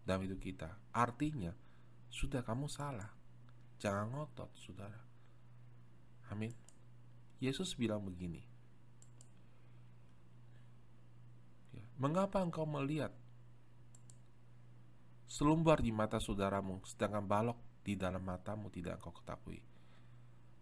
[0.03, 0.67] Dalam hidup kita.
[0.91, 1.55] Artinya,
[2.11, 3.07] sudah kamu salah.
[3.79, 4.99] Jangan ngotot, saudara.
[6.35, 6.51] Amin.
[7.39, 8.43] Yesus bilang begini.
[11.71, 13.15] Ya, mengapa engkau melihat
[15.31, 19.63] selumbar di mata saudaramu, sedangkan balok di dalam matamu tidak engkau ketahui?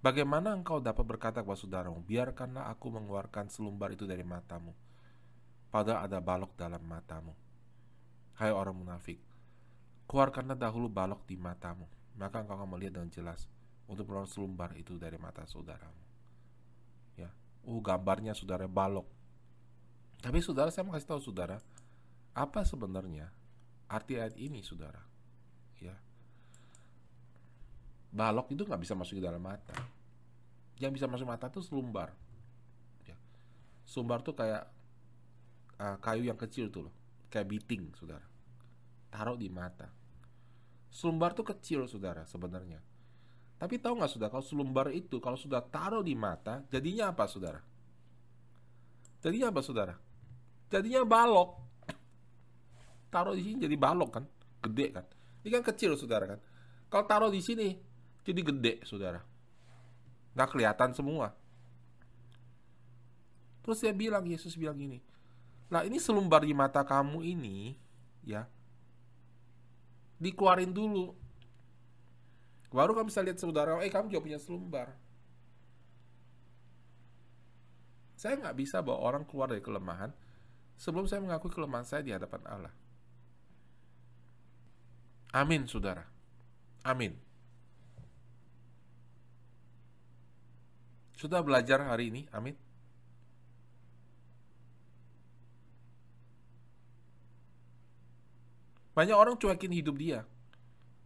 [0.05, 4.77] Bagaimana engkau dapat berkata kepada saudaramu, biarkanlah aku mengeluarkan selumbar itu dari matamu,
[5.71, 7.33] padahal ada balok dalam matamu.
[8.37, 9.21] Hai orang munafik,
[10.11, 11.87] keluarkanlah dahulu balok di matamu,
[12.19, 13.47] maka engkau akan melihat dengan jelas
[13.87, 16.03] untuk mengeluarkan selumbar itu dari mata saudaramu.
[17.15, 17.31] Ya,
[17.65, 19.07] uh gambarnya saudara balok.
[20.21, 21.61] Tapi saudara saya mau kasih tahu saudara,
[22.33, 23.29] apa sebenarnya
[23.89, 25.01] arti ayat ini saudara?
[25.81, 25.97] Ya,
[28.11, 29.77] balok itu nggak bisa masuk ke dalam mata
[30.81, 32.11] yang bisa masuk mata itu selumbar
[33.07, 33.15] ya.
[33.87, 34.67] selumbar tuh kayak
[35.81, 36.95] uh, kayu yang kecil tuh loh.
[37.33, 38.27] Kayak biting saudara.
[39.09, 39.89] Taruh di mata.
[40.93, 42.83] Selumbar tuh kecil saudara sebenarnya.
[43.57, 47.61] Tapi tahu nggak saudara kalau selumbar itu kalau sudah taruh di mata jadinya apa saudara?
[49.21, 49.95] Jadinya apa saudara?
[50.71, 51.51] Jadinya balok.
[53.13, 54.25] Taruh di sini jadi balok kan?
[54.65, 55.07] Gede kan?
[55.45, 56.41] Ini kan kecil saudara kan?
[56.91, 57.75] Kalau taruh di sini
[58.27, 59.21] jadi gede saudara.
[60.35, 61.31] Nggak kelihatan semua.
[63.61, 65.10] Terus dia bilang Yesus bilang gini
[65.71, 67.79] lah ini selumbar di mata kamu ini
[68.27, 68.45] ya
[70.19, 71.15] dikeluarin dulu
[72.75, 74.93] baru kamu bisa lihat saudara eh kamu juga punya selumbar
[78.21, 80.13] saya nggak bisa bawa orang keluar dari kelemahan
[80.77, 82.75] sebelum saya mengakui kelemahan saya di hadapan Allah.
[85.37, 86.05] Amin, saudara.
[86.85, 87.17] Amin.
[91.17, 92.23] Sudah belajar hari ini?
[92.33, 92.57] Amin.
[99.01, 100.29] Banyak orang cuekin hidup dia.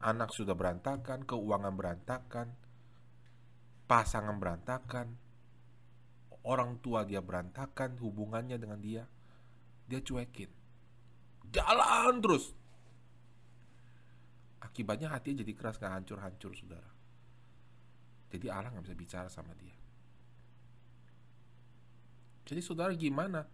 [0.03, 2.51] Anak sudah berantakan, keuangan berantakan,
[3.87, 5.15] pasangan berantakan,
[6.43, 9.07] orang tua dia berantakan, hubungannya dengan dia,
[9.87, 10.51] dia cuekin.
[11.55, 12.51] Jalan terus.
[14.59, 16.91] Akibatnya hatinya jadi keras, gak hancur-hancur, saudara.
[18.35, 19.79] Jadi Allah gak bisa bicara sama dia.
[22.43, 23.47] Jadi saudara gimana?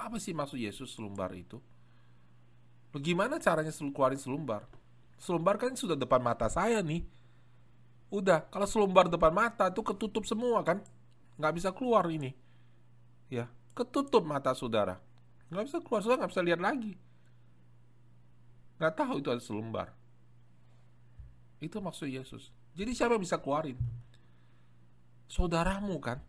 [0.00, 1.60] Apa sih maksud Yesus selumbar itu?
[2.94, 4.64] Bagaimana caranya keluarin selumbar?
[5.20, 7.04] Selumbar kan sudah depan mata saya nih.
[8.08, 10.80] Udah, kalau selumbar depan mata itu ketutup semua kan?
[11.36, 12.32] Nggak bisa keluar ini.
[13.28, 14.96] Ya, ketutup mata saudara.
[15.52, 16.92] Nggak bisa keluar, saudara nggak bisa lihat lagi.
[18.80, 19.88] Nggak tahu itu ada selumbar.
[21.60, 22.48] Itu maksud Yesus.
[22.72, 23.76] Jadi siapa yang bisa keluarin?
[25.28, 26.22] Saudaramu kan?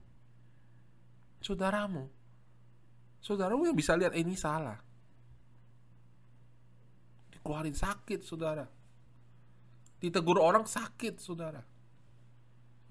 [1.39, 2.07] saudaramu.
[3.20, 4.80] Saudaramu yang bisa lihat eh, ini salah.
[7.50, 8.70] Dikeluarin sakit, saudara.
[9.97, 11.66] Ditegur orang sakit, saudara.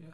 [0.02, 0.11] Ya.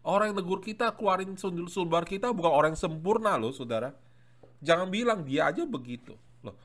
[0.00, 3.92] Orang yang tegur kita, keluarin sulbar kita bukan orang yang sempurna loh, saudara.
[4.64, 6.16] Jangan bilang dia aja begitu.
[6.40, 6.56] Loh,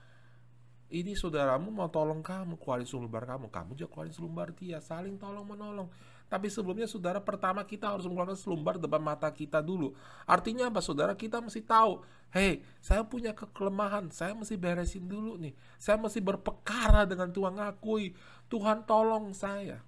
[0.88, 3.52] ini saudaramu mau tolong kamu, keluarin sulbar kamu.
[3.52, 4.80] Kamu juga keluarin sulbar dia.
[4.80, 5.92] Saling tolong menolong.
[6.30, 9.98] Tapi sebelumnya saudara pertama kita harus mengeluarkan selumbar depan mata kita dulu.
[10.30, 11.18] Artinya apa saudara?
[11.18, 15.58] Kita mesti tahu, hei saya punya kelemahan, saya mesti beresin dulu nih.
[15.82, 18.14] Saya mesti berpekara dengan Tuhan ngakui,
[18.46, 19.82] Tuhan tolong saya.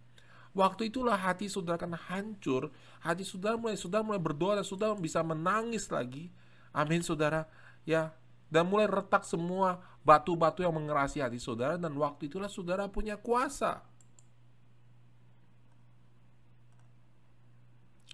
[0.52, 2.74] Waktu itulah hati saudara akan hancur,
[3.06, 6.34] hati saudara mulai saudara mulai berdoa dan saudara bisa menangis lagi.
[6.74, 7.46] Amin saudara.
[7.86, 8.18] Ya,
[8.52, 13.86] dan mulai retak semua batu-batu yang mengerasi hati saudara dan waktu itulah saudara punya kuasa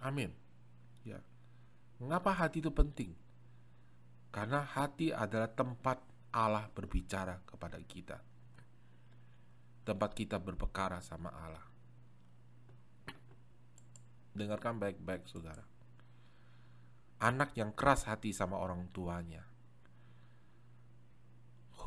[0.01, 0.29] Amin.
[1.01, 1.17] Ya.
[1.97, 3.17] Mengapa hati itu penting?
[4.29, 5.97] Karena hati adalah tempat
[6.29, 8.21] Allah berbicara kepada kita.
[9.87, 11.65] Tempat kita berpekara sama Allah.
[14.37, 15.65] Dengarkan baik-baik, saudara.
[17.17, 19.41] Anak yang keras hati sama orang tuanya.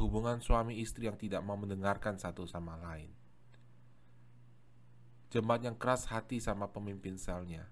[0.00, 3.14] Hubungan suami istri yang tidak mau mendengarkan satu sama lain.
[5.30, 7.70] Jemaat yang keras hati sama pemimpin selnya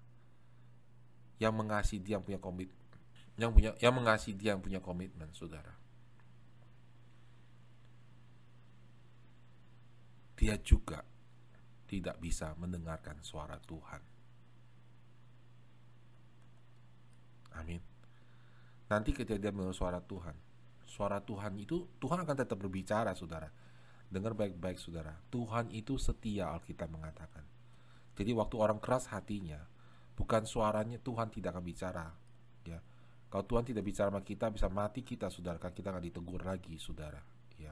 [1.39, 2.69] yang mengasihi dia yang punya komit
[3.39, 5.73] yang punya yang mengasihi dia yang punya komitmen saudara
[10.35, 11.03] dia juga
[11.87, 14.01] tidak bisa mendengarkan suara Tuhan
[17.55, 17.89] amin
[18.89, 20.33] nanti ketika dia mendengar suara Tuhan,
[20.89, 23.47] suara Tuhan itu Tuhan akan tetap berbicara, saudara.
[24.09, 25.13] Dengar baik-baik, saudara.
[25.29, 27.45] Tuhan itu setia, Alkitab mengatakan.
[28.17, 29.61] Jadi waktu orang keras hatinya,
[30.19, 32.11] bukan suaranya Tuhan tidak akan bicara,
[32.67, 32.83] ya.
[33.31, 35.55] Kalau Tuhan tidak bicara sama kita, bisa mati kita, saudara.
[35.55, 37.23] Kan kita akan ditegur lagi, saudara.
[37.55, 37.71] Ya,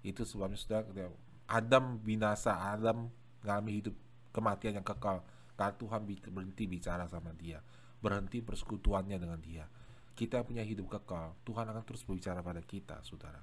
[0.00, 1.12] itu sebabnya saudara.
[1.44, 3.12] Adam binasa, Adam
[3.44, 3.94] mengalami hidup
[4.32, 5.20] kematian yang kekal
[5.54, 7.60] karena Tuhan berhenti bicara sama dia,
[8.00, 9.68] berhenti persekutuannya dengan dia
[10.14, 13.42] kita punya hidup kekal, Tuhan akan terus berbicara pada kita, saudara.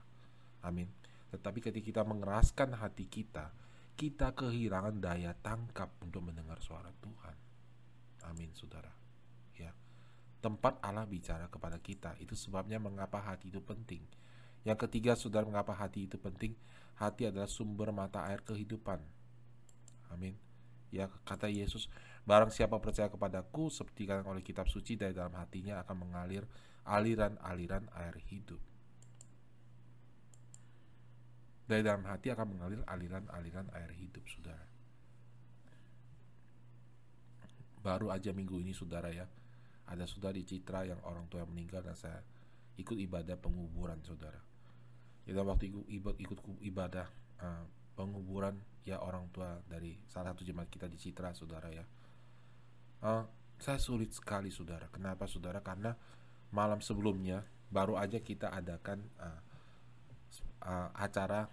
[0.64, 0.88] Amin.
[1.36, 3.52] Tetapi ketika kita mengeraskan hati kita,
[4.00, 7.36] kita kehilangan daya tangkap untuk mendengar suara Tuhan.
[8.26, 8.90] Amin, saudara.
[9.58, 9.74] Ya,
[10.42, 12.18] tempat Allah bicara kepada kita.
[12.22, 14.06] Itu sebabnya mengapa hati itu penting.
[14.62, 16.54] Yang ketiga, saudara, mengapa hati itu penting?
[17.02, 19.02] Hati adalah sumber mata air kehidupan.
[20.14, 20.38] Amin.
[20.92, 21.88] Ya, kata Yesus,
[22.28, 26.44] barang siapa percaya kepadaku seperti kata oleh kitab suci dari dalam hatinya akan mengalir
[26.86, 28.60] aliran-aliran air hidup.
[31.66, 34.71] Dari dalam hati akan mengalir aliran-aliran air hidup, Saudara.
[37.82, 39.26] Baru aja minggu ini, Saudara ya,
[39.90, 42.22] ada saudara di Citra yang orang tua yang meninggal dan saya
[42.78, 44.38] ikut ibadah penguburan, Saudara.
[45.26, 47.06] Kita waktu ikut, ikut ibadah
[47.42, 51.86] uh, penguburan ya orang tua dari salah satu jemaat kita di Citra saudara ya.
[53.02, 53.26] Uh,
[53.62, 54.90] saya sulit sekali saudara.
[54.90, 55.62] Kenapa saudara?
[55.62, 55.94] Karena
[56.50, 59.42] malam sebelumnya baru aja kita adakan uh,
[60.66, 61.46] uh, acara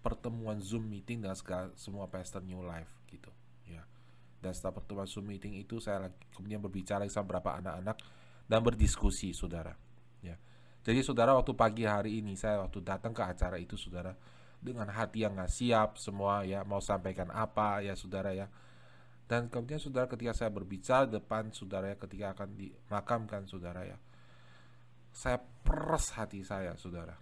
[0.00, 2.88] pertemuan zoom meeting dengan segala, semua pastor new life.
[2.88, 2.99] ya
[4.40, 7.96] dan setelah pertemuan zoom meeting itu saya kemudian berbicara sama beberapa anak-anak
[8.48, 9.76] dan berdiskusi saudara.
[10.24, 10.40] Ya.
[10.80, 14.16] Jadi saudara waktu pagi hari ini saya waktu datang ke acara itu saudara
[14.60, 18.48] dengan hati yang nggak siap semua ya mau sampaikan apa ya saudara ya.
[19.28, 23.96] Dan kemudian saudara ketika saya berbicara depan saudara ya ketika akan dimakamkan saudara ya
[25.14, 27.14] saya peres hati saya saudara.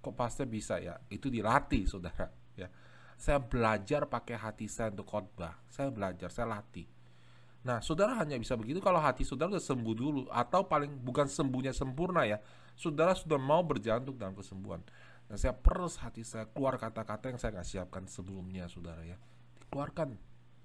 [0.00, 0.96] Kok pasti bisa ya?
[1.10, 2.70] Itu dilatih saudara ya
[3.24, 6.84] saya belajar pakai hati saya untuk khotbah saya belajar saya latih
[7.64, 11.72] Nah, saudara hanya bisa begitu kalau hati saudara sudah sembuh dulu atau paling bukan sembuhnya
[11.72, 12.36] sempurna ya.
[12.76, 14.84] Saudara sudah mau berjalan untuk dalam kesembuhan.
[15.24, 19.16] Dan saya perus hati saya keluar kata-kata yang saya nggak siapkan sebelumnya, saudara ya.
[19.64, 20.12] Dikeluarkan,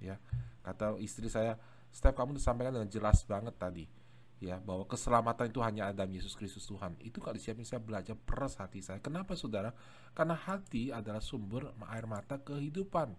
[0.03, 0.20] ya.
[0.60, 1.55] Kata istri saya,
[1.88, 3.88] setiap kamu disampaikan dengan jelas banget tadi,
[4.40, 6.96] ya bahwa keselamatan itu hanya ada Yesus Kristus Tuhan.
[7.04, 9.04] Itu kalau disiapin saya belajar peres hati saya.
[9.04, 9.76] Kenapa, saudara?
[10.16, 13.14] Karena hati adalah sumber air mata kehidupan.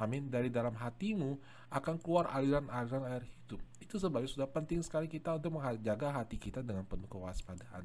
[0.00, 0.30] Amin.
[0.30, 1.36] Dari dalam hatimu
[1.74, 3.60] akan keluar aliran-aliran air hidup.
[3.82, 7.84] Itu sebabnya sudah penting sekali kita untuk menjaga hati kita dengan penuh kewaspadaan.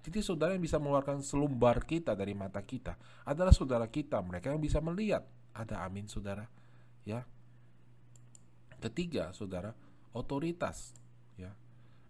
[0.00, 2.96] Jadi saudara yang bisa mengeluarkan selumbar kita dari mata kita
[3.28, 5.24] adalah saudara kita, mereka yang bisa melihat.
[5.52, 6.48] Ada amin saudara.
[7.04, 7.28] Ya.
[8.80, 9.76] Ketiga, saudara,
[10.16, 10.96] otoritas,
[11.36, 11.52] ya.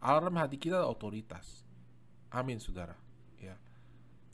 [0.00, 1.64] Alarm hati kita otoritas.
[2.32, 2.96] Amin saudara.
[3.36, 3.56] Ya.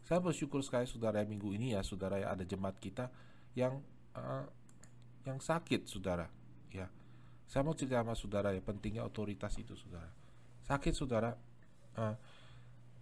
[0.06, 3.10] Saya bersyukur sekali saudara minggu ini ya saudara ya ada jemaat kita
[3.58, 3.82] yang
[4.14, 4.46] uh,
[5.26, 6.30] yang sakit saudara
[6.70, 6.86] ya.
[7.46, 10.10] Saya mau cerita sama saudara ya pentingnya otoritas itu saudara.
[10.66, 11.34] Sakit saudara
[11.98, 12.14] uh,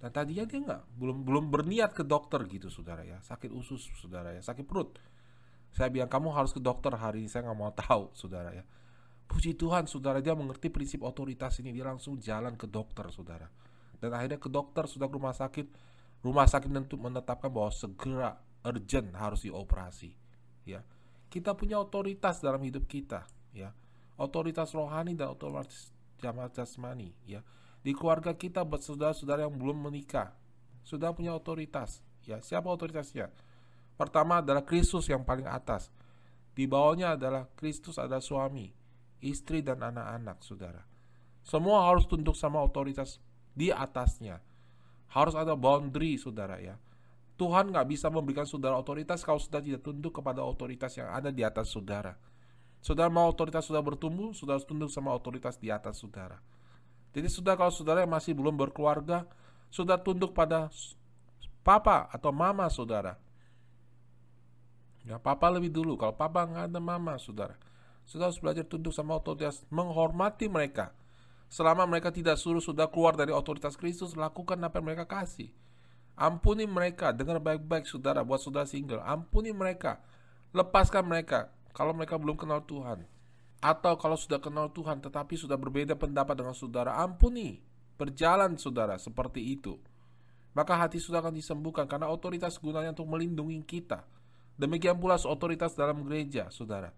[0.05, 4.37] dan tadinya dia nggak belum belum berniat ke dokter gitu saudara ya sakit usus saudara
[4.37, 5.01] ya sakit perut
[5.73, 8.69] saya bilang kamu harus ke dokter hari ini saya nggak mau tahu saudara ya
[9.27, 10.21] puji Tuhan saudara.
[10.25, 11.73] Dia mengerti prinsip otoritas ini.
[11.75, 13.49] Dia langsung jalan ke dokter saudara.
[13.99, 15.67] Dan akhirnya ke dokter sudah ke rumah sakit.
[16.25, 18.33] Rumah sakit tentu menetapkan bahwa segera
[18.65, 20.17] urgent harus dioperasi
[20.65, 20.81] ya.
[21.29, 23.71] Kita punya otoritas dalam hidup kita ya.
[24.17, 25.93] Otoritas rohani dan otoritas
[26.57, 27.45] jasmani ya.
[27.85, 30.33] Di keluarga kita buat saudara-saudara yang belum menikah,
[30.81, 32.01] sudah punya otoritas.
[32.25, 33.29] Ya, siapa otoritasnya?
[34.01, 35.93] Pertama adalah Kristus yang paling atas.
[36.57, 38.73] Di bawahnya adalah Kristus ada suami,
[39.25, 40.85] istri dan anak-anak, saudara.
[41.41, 43.21] Semua harus tunduk sama otoritas
[43.57, 44.45] di atasnya.
[45.09, 46.77] Harus ada boundary, saudara ya.
[47.35, 51.43] Tuhan nggak bisa memberikan saudara otoritas kalau sudah tidak tunduk kepada otoritas yang ada di
[51.43, 52.15] atas saudara.
[52.79, 56.39] Saudara mau otoritas sudah bertumbuh, harus tunduk sama otoritas di atas saudara.
[57.17, 59.27] Jadi sudah kalau saudara yang masih belum berkeluarga,
[59.73, 60.71] sudah tunduk pada
[61.67, 63.19] papa atau mama saudara.
[65.05, 65.97] Ya, papa lebih dulu.
[66.01, 67.57] Kalau papa nggak ada mama, saudara.
[68.05, 70.93] Saudara harus belajar tunduk sama otoritas, menghormati mereka.
[71.49, 75.53] Selama mereka tidak suruh sudah keluar dari otoritas Kristus, lakukan apa yang mereka kasih.
[76.15, 79.03] Ampuni mereka, dengar baik-baik saudara, buat saudara single.
[79.03, 79.99] Ampuni mereka,
[80.55, 83.03] lepaskan mereka kalau mereka belum kenal Tuhan.
[83.59, 87.65] Atau kalau sudah kenal Tuhan tetapi sudah berbeda pendapat dengan saudara, ampuni.
[87.95, 89.79] Berjalan saudara seperti itu.
[90.55, 94.07] Maka hati sudah akan disembuhkan karena otoritas gunanya untuk melindungi kita.
[94.55, 96.95] Demikian pula otoritas dalam gereja, saudara.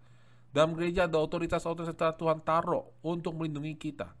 [0.55, 4.11] Dalam gereja ada otoritas-otoritas Tuhan taruh untuk melindungi kita.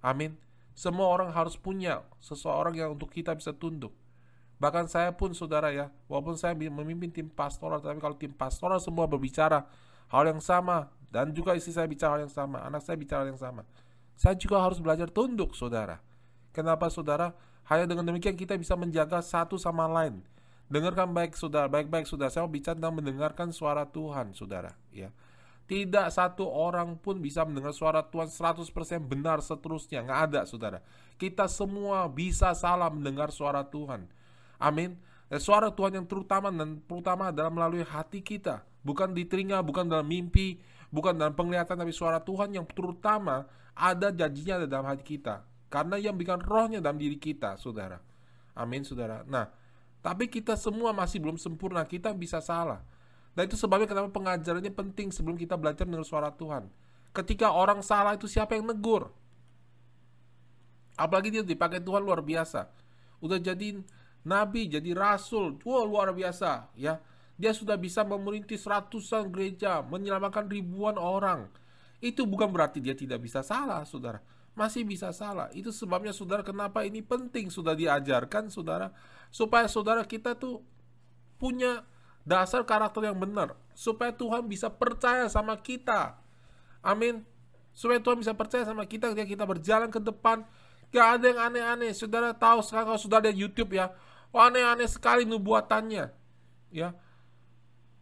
[0.00, 0.38] Amin.
[0.76, 3.96] Semua orang harus punya seseorang yang untuk kita bisa tunduk.
[4.56, 9.04] Bahkan saya pun saudara ya, walaupun saya memimpin tim pastoral, tapi kalau tim pastoral semua
[9.04, 9.68] berbicara
[10.08, 13.32] hal yang sama, dan juga istri saya bicara hal yang sama, anak saya bicara hal
[13.32, 13.68] yang sama.
[14.16, 16.00] Saya juga harus belajar tunduk saudara.
[16.56, 17.36] Kenapa saudara?
[17.68, 20.24] Hanya dengan demikian kita bisa menjaga satu sama lain.
[20.72, 22.32] Dengarkan baik saudara, baik-baik saudara.
[22.32, 24.72] Saya mau bicara tentang mendengarkan suara Tuhan saudara.
[24.88, 25.12] Ya,
[25.66, 28.70] tidak satu orang pun bisa mendengar suara Tuhan 100%
[29.02, 30.06] benar seterusnya.
[30.06, 30.78] Nggak ada, saudara.
[31.18, 34.06] Kita semua bisa salah mendengar suara Tuhan.
[34.62, 34.94] Amin.
[35.26, 38.62] Dan suara Tuhan yang terutama dan terutama adalah melalui hati kita.
[38.86, 40.62] Bukan di telinga, bukan dalam mimpi,
[40.94, 45.42] bukan dalam penglihatan, tapi suara Tuhan yang terutama ada janjinya ada dalam hati kita.
[45.66, 47.98] Karena yang berikan rohnya dalam diri kita, saudara.
[48.54, 49.26] Amin, saudara.
[49.26, 49.50] Nah,
[49.98, 51.82] tapi kita semua masih belum sempurna.
[51.82, 52.86] Kita bisa salah.
[53.36, 56.72] Nah itu sebabnya kenapa pengajarannya penting sebelum kita belajar mendengar suara Tuhan.
[57.12, 59.12] Ketika orang salah itu siapa yang negur?
[60.96, 62.72] Apalagi dia dipakai Tuhan luar biasa.
[63.20, 63.76] Udah jadi
[64.24, 65.60] nabi, jadi rasul.
[65.68, 66.96] Wah luar biasa ya.
[67.36, 71.52] Dia sudah bisa memerintis ratusan gereja, menyelamatkan ribuan orang.
[72.00, 74.24] Itu bukan berarti dia tidak bisa salah, saudara.
[74.56, 75.52] Masih bisa salah.
[75.52, 78.88] Itu sebabnya saudara kenapa ini penting sudah diajarkan, saudara.
[79.28, 80.64] Supaya saudara kita tuh
[81.36, 81.84] punya
[82.26, 86.18] dasar karakter yang benar supaya Tuhan bisa percaya sama kita.
[86.82, 87.22] Amin.
[87.70, 90.42] Supaya Tuhan bisa percaya sama kita ketika kita berjalan ke depan.
[90.90, 91.94] Gak ada yang aneh-aneh.
[91.94, 93.94] Saudara tahu sekarang kalau sudah ada YouTube ya.
[94.34, 96.10] Wah aneh-aneh sekali nubuatannya.
[96.74, 96.88] Ya.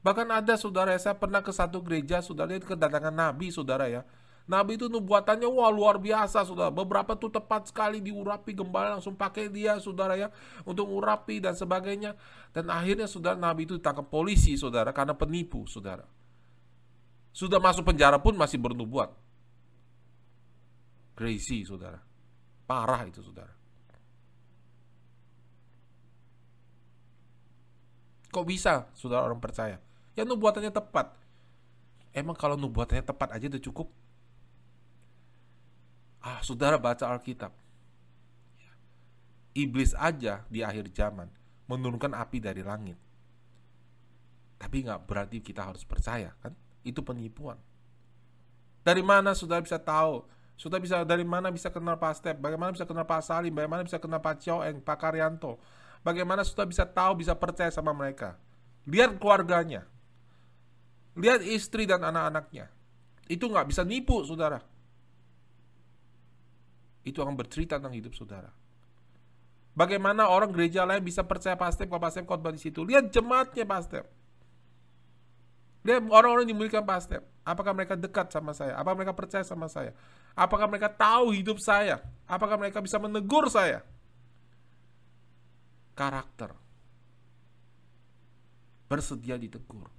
[0.00, 4.04] Bahkan ada saudara saya pernah ke satu gereja, saudara lihat kedatangan Nabi, saudara ya.
[4.44, 6.68] Nabi itu nubuatannya wah luar biasa saudara.
[6.68, 10.28] Beberapa tuh tepat sekali diurapi gembala langsung pakai dia saudara ya
[10.68, 12.12] untuk urapi dan sebagainya.
[12.52, 16.04] Dan akhirnya saudara Nabi itu ditangkap polisi saudara karena penipu saudara.
[17.32, 19.16] Sudah masuk penjara pun masih bernubuat.
[21.16, 22.04] Crazy saudara.
[22.68, 23.50] Parah itu saudara.
[28.28, 29.80] Kok bisa saudara orang percaya?
[30.12, 31.16] Ya nubuatannya tepat.
[32.12, 33.88] Emang kalau nubuatannya tepat aja udah cukup?
[36.24, 37.52] Ah, saudara baca Alkitab.
[39.52, 41.28] Iblis aja di akhir zaman
[41.68, 42.96] menurunkan api dari langit.
[44.56, 46.56] Tapi nggak berarti kita harus percaya, kan?
[46.80, 47.60] Itu penipuan.
[48.80, 50.24] Dari mana saudara bisa tahu?
[50.56, 52.36] Saudara bisa dari mana bisa kenal Pak Step?
[52.40, 53.52] Bagaimana bisa kenal Pak Salim?
[53.52, 55.60] Bagaimana bisa kenal Pak Eng, Pak Karyanto?
[56.00, 58.40] Bagaimana saudara bisa tahu, bisa percaya sama mereka?
[58.88, 59.84] Lihat keluarganya.
[61.20, 62.72] Lihat istri dan anak-anaknya.
[63.28, 64.73] Itu nggak bisa nipu, saudara
[67.04, 68.48] itu akan bercerita tentang hidup saudara.
[69.74, 72.86] Bagaimana orang gereja lain bisa percaya pasti kalau pasti khotbah di situ?
[72.86, 74.00] Lihat jemaatnya pasti.
[75.84, 77.20] Lihat orang-orang yang dimiliki pasti.
[77.44, 78.78] Apakah mereka dekat sama saya?
[78.78, 79.92] Apakah mereka percaya sama saya?
[80.32, 82.00] Apakah mereka tahu hidup saya?
[82.24, 83.84] Apakah mereka bisa menegur saya?
[85.92, 86.56] Karakter.
[88.88, 89.90] Bersedia ditegur.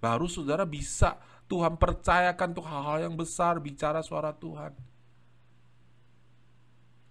[0.00, 4.72] Baru saudara bisa Tuhan percayakan untuk hal-hal yang besar bicara suara Tuhan.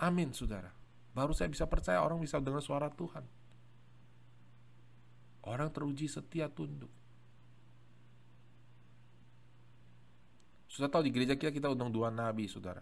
[0.01, 0.73] Amin, saudara.
[1.13, 3.21] Baru saya bisa percaya orang bisa dengar suara Tuhan.
[5.45, 6.89] Orang teruji setia tunduk.
[10.65, 12.81] Sudah tahu di gereja kita kita undang dua nabi, saudara.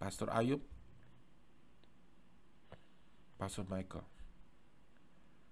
[0.00, 0.64] Pastor Ayub,
[3.36, 4.06] Pastor Michael.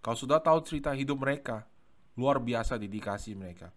[0.01, 1.69] Kalau sudah tahu cerita hidup mereka,
[2.17, 3.69] luar biasa dedikasi mereka.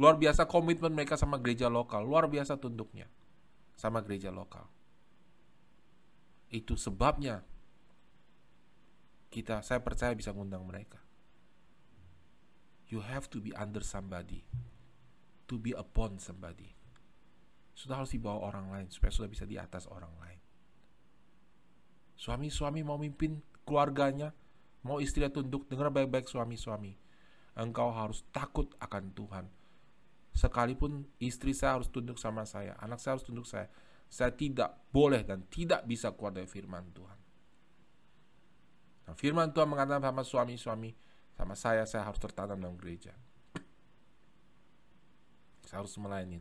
[0.00, 3.04] Luar biasa komitmen mereka sama gereja lokal, luar biasa tunduknya
[3.76, 4.64] sama gereja lokal.
[6.48, 7.44] Itu sebabnya
[9.28, 10.98] kita saya percaya bisa ngundang mereka.
[12.88, 14.48] You have to be under somebody.
[15.52, 16.72] To be upon somebody.
[17.76, 20.40] Sudah harus dibawa orang lain supaya sudah bisa di atas orang lain.
[22.18, 24.34] Suami-suami mau mimpin keluarganya,
[24.82, 26.98] mau istrinya tunduk, dengar baik-baik suami-suami.
[27.54, 29.46] Engkau harus takut akan Tuhan.
[30.34, 33.70] Sekalipun istri saya harus tunduk sama saya, anak saya harus tunduk saya,
[34.08, 37.18] saya tidak boleh dan tidak bisa keluar dari firman Tuhan.
[39.08, 40.90] Nah, firman Tuhan mengatakan sama suami-suami,
[41.36, 43.12] sama saya, saya harus tertanam dalam gereja.
[45.68, 46.40] Saya harus melayani.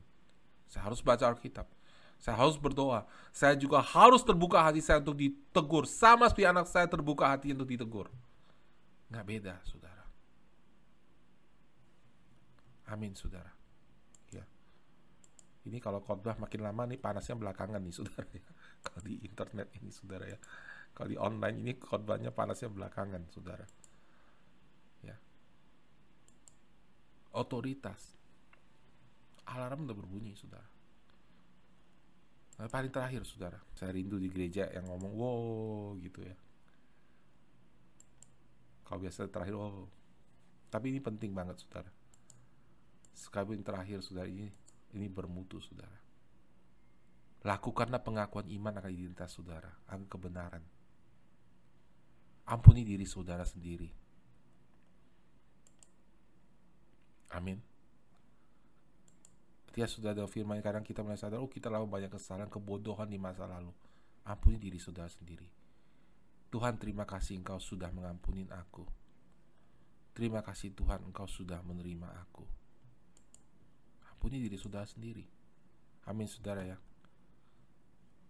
[0.72, 1.68] Saya harus baca Alkitab.
[2.16, 3.04] Saya harus berdoa.
[3.36, 5.84] Saya juga harus terbuka hati saya untuk ditegur.
[5.84, 8.08] Sama seperti anak saya terbuka hati untuk ditegur.
[9.12, 10.08] Nggak beda, saudara.
[12.88, 13.57] Amin, saudara.
[15.68, 18.48] Ini kalau khotbah makin lama nih panasnya belakangan nih saudara ya.
[18.80, 20.40] Kalau di internet ini saudara ya.
[20.96, 23.68] Kalau di online ini khotbahnya panasnya belakangan saudara.
[25.04, 25.16] Ya.
[27.36, 28.16] Otoritas.
[29.48, 30.68] Alarm udah berbunyi saudara.
[32.58, 36.34] Nah, paling terakhir saudara, saya rindu di gereja yang ngomong wow gitu ya.
[38.82, 39.86] Kalau biasa terakhir wow.
[40.74, 41.92] Tapi ini penting banget saudara.
[43.14, 44.50] Sekali terakhir saudara ini
[44.96, 46.00] ini bermutu saudara.
[47.44, 50.64] Lakukanlah pengakuan iman akan identitas saudara, akan kebenaran.
[52.48, 53.92] Ampuni diri saudara sendiri.
[57.36, 57.60] Amin.
[59.68, 63.20] Ketika sudah ada firman kadang kita mulai sadar, oh kita lalu banyak kesalahan, kebodohan di
[63.20, 63.70] masa lalu.
[64.26, 65.46] Ampuni diri saudara sendiri.
[66.48, 68.88] Tuhan terima kasih engkau sudah mengampuni aku.
[70.18, 72.57] Terima kasih Tuhan engkau sudah menerima aku.
[74.18, 75.22] Ampuni diri saudara sendiri.
[76.10, 76.74] Amin saudara ya.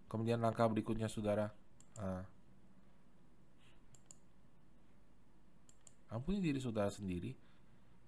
[0.04, 1.48] Kemudian langkah berikutnya saudara,
[1.96, 2.24] uh,
[6.12, 7.32] ampuni diri saudara sendiri,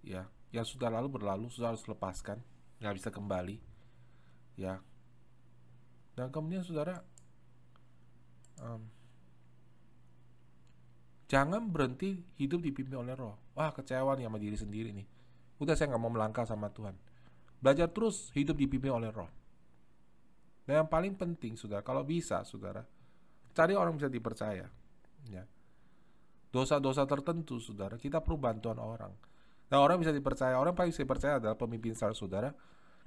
[0.05, 0.28] ya.
[0.53, 2.45] Yang sudah lalu berlalu, sudah harus lepaskan,
[2.85, 3.57] nggak bisa kembali,
[4.61, 4.85] ya.
[6.12, 7.01] Dan kemudian saudara,
[8.61, 8.85] um,
[11.33, 13.41] jangan berhenti hidup dipimpin oleh roh.
[13.57, 15.09] Wah kecewa nih sama diri sendiri nih.
[15.61, 16.93] Udah saya nggak mau melangkah sama Tuhan.
[17.61, 19.29] Belajar terus hidup dipimpin oleh roh.
[20.65, 22.85] Dan yang paling penting, saudara, kalau bisa, saudara,
[23.53, 24.65] cari orang bisa dipercaya.
[25.29, 25.45] Ya.
[26.51, 29.13] Dosa-dosa tertentu, saudara, kita perlu bantuan orang.
[29.71, 30.59] Nah, orang bisa dipercaya.
[30.59, 32.51] Orang paling bisa dipercaya adalah pemimpin saudara, saudara.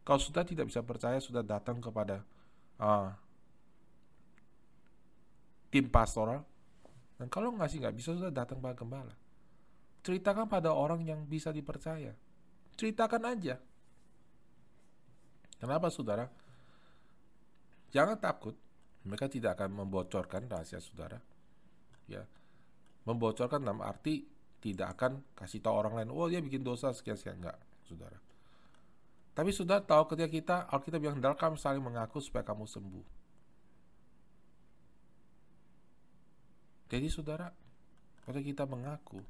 [0.03, 2.23] Kalau sudah tidak bisa percaya, sudah datang kepada
[2.79, 3.11] uh,
[5.71, 6.43] tim pastoral.
[7.19, 9.15] Dan kalau ngasih nggak bisa, sudah datang pada gembala.
[10.03, 12.15] Ceritakan pada orang yang bisa dipercaya.
[12.75, 13.59] Ceritakan aja.
[15.63, 16.27] Kenapa, saudara?
[17.95, 18.51] Jangan takut,
[19.07, 21.23] mereka tidak akan membocorkan rahasia saudara.
[22.03, 22.27] Ya,
[23.07, 24.27] membocorkan dalam arti
[24.59, 27.55] tidak akan kasih tahu orang lain, oh dia bikin dosa sekian sekian enggak,
[27.87, 28.19] saudara.
[29.31, 33.07] Tapi sudah tahu ketika kita Alkitab bilang kamu saling mengaku supaya kamu sembuh.
[36.91, 37.47] Jadi saudara,
[38.27, 39.23] kalau kita mengaku,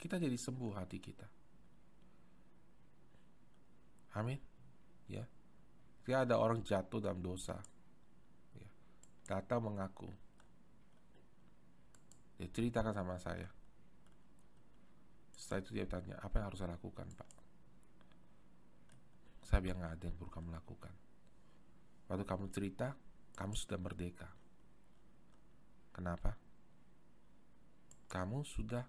[0.00, 1.26] kita jadi sembuh hati kita.
[4.16, 4.55] Amin.
[6.06, 6.22] Ya.
[6.22, 7.58] Tidak ada orang jatuh dalam dosa,
[9.26, 10.06] datang mengaku.
[12.38, 13.50] Dia ceritakan sama saya.
[15.34, 17.30] Setelah itu dia tanya, apa yang harus saya lakukan pak?
[19.42, 20.94] Saya bilang nggak ada yang perlu kamu lakukan.
[22.06, 22.94] Waktu kamu cerita,
[23.34, 24.30] kamu sudah merdeka.
[25.90, 26.38] Kenapa?
[28.06, 28.86] Kamu sudah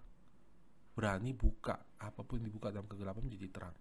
[0.94, 3.76] berani buka apa pun dibuka dalam kegelapan menjadi terang.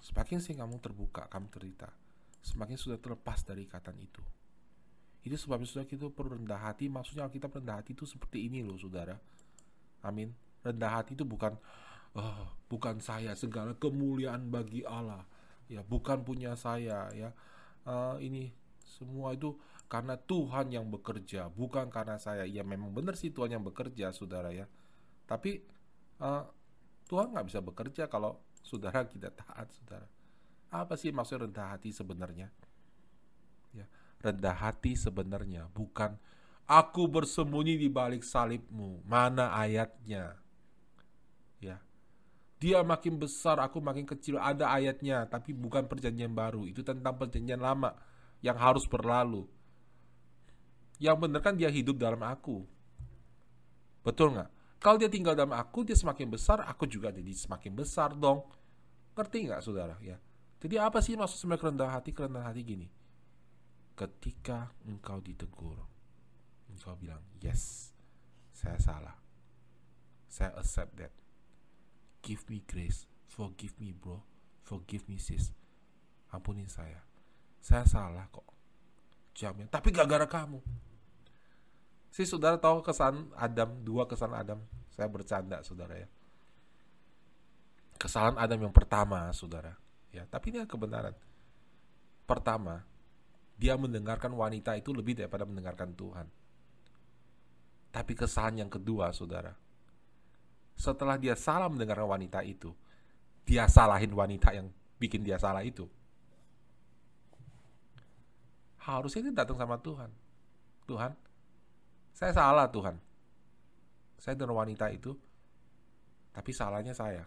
[0.00, 1.92] Semakin sih kamu terbuka, kamu cerita,
[2.40, 4.22] semakin sudah terlepas dari ikatan itu.
[5.22, 6.90] Itu sebabnya saudara kita perlu rendah hati.
[6.90, 9.14] Maksudnya kita rendah hati itu seperti ini loh saudara.
[10.02, 10.34] Amin.
[10.66, 11.54] Rendah hati itu bukan
[12.18, 15.22] oh, bukan saya segala kemuliaan bagi Allah.
[15.70, 17.30] Ya bukan punya saya ya.
[17.86, 18.50] Uh, ini
[18.82, 19.54] semua itu
[19.86, 22.42] karena Tuhan yang bekerja, bukan karena saya.
[22.42, 24.66] Ya memang benar sih Tuhan yang bekerja, saudara ya.
[25.30, 25.62] Tapi
[26.18, 26.44] uh,
[27.06, 30.06] Tuhan nggak bisa bekerja kalau saudara tidak taat, saudara.
[30.72, 32.48] Apa sih maksud rendah hati sebenarnya?
[33.76, 33.86] Ya,
[34.24, 36.16] rendah hati sebenarnya bukan
[36.66, 39.02] aku bersembunyi di balik salibmu.
[39.04, 40.38] Mana ayatnya?
[41.60, 41.78] Ya.
[42.62, 44.38] Dia makin besar, aku makin kecil.
[44.38, 46.64] Ada ayatnya, tapi bukan perjanjian baru.
[46.64, 47.92] Itu tentang perjanjian lama
[48.40, 49.44] yang harus berlalu.
[51.02, 52.62] Yang benar kan dia hidup dalam aku.
[54.06, 54.50] Betul nggak?
[54.82, 58.42] Kalau dia tinggal dalam aku, dia semakin besar, aku juga jadi semakin besar dong.
[59.14, 59.94] Ngerti nggak saudara?
[60.02, 60.18] Ya.
[60.58, 62.10] Jadi apa sih maksud sebenarnya kerendahan hati?
[62.10, 62.88] Kerendahan hati gini
[63.92, 65.78] ketika engkau ditegur,
[66.72, 67.92] engkau bilang, "Yes,
[68.50, 69.16] saya salah.
[70.32, 71.12] Saya accept that.
[72.24, 73.04] Give me grace.
[73.28, 74.24] Forgive me, bro.
[74.64, 75.52] Forgive me, sis.
[76.32, 77.04] Ampunin saya.
[77.60, 78.46] Saya salah kok.
[79.36, 79.68] Jamin.
[79.68, 80.62] Tapi gak gara kamu.
[82.12, 84.60] Si saudara tahu kesan Adam, dua kesan Adam.
[84.92, 86.08] Saya bercanda, saudara ya.
[87.96, 89.72] Kesalahan Adam yang pertama, saudara.
[90.12, 91.16] Ya, tapi ini kebenaran.
[92.28, 92.84] Pertama,
[93.56, 96.28] dia mendengarkan wanita itu lebih daripada mendengarkan Tuhan.
[97.88, 99.56] Tapi kesalahan yang kedua, saudara,
[100.76, 102.76] setelah dia salah mendengarkan wanita itu,
[103.48, 104.68] dia salahin wanita yang
[105.00, 105.88] bikin dia salah itu.
[108.84, 110.10] Harusnya dia datang sama Tuhan.
[110.84, 111.16] Tuhan,
[112.12, 112.96] saya salah Tuhan.
[114.22, 115.18] Saya dengan wanita itu,
[116.30, 117.26] tapi salahnya saya.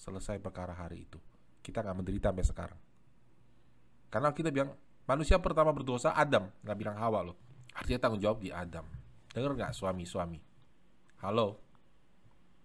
[0.00, 1.20] Selesai perkara hari itu.
[1.62, 2.80] Kita nggak menderita sampai sekarang.
[4.08, 4.72] Karena kita bilang,
[5.02, 7.36] Manusia pertama berdosa Adam, nggak bilang Hawa loh.
[7.74, 8.86] Artinya tanggung jawab di Adam.
[9.34, 10.38] Dengar nggak suami-suami?
[11.18, 11.58] Halo,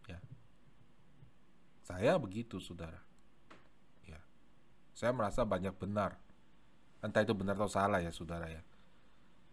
[0.05, 0.21] ya.
[1.81, 3.01] Saya begitu, saudara.
[4.05, 4.21] Ya,
[4.93, 6.21] saya merasa banyak benar.
[7.01, 8.61] Entah itu benar atau salah ya saudara ya.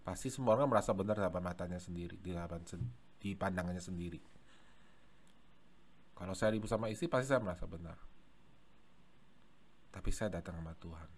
[0.05, 2.37] Pasti semua orang merasa benar dalam matanya sendiri, di
[3.17, 4.21] di pandangannya sendiri.
[6.15, 7.97] Kalau saya ribut sama istri pasti saya merasa benar.
[9.91, 11.11] Tapi saya datang sama Tuhan.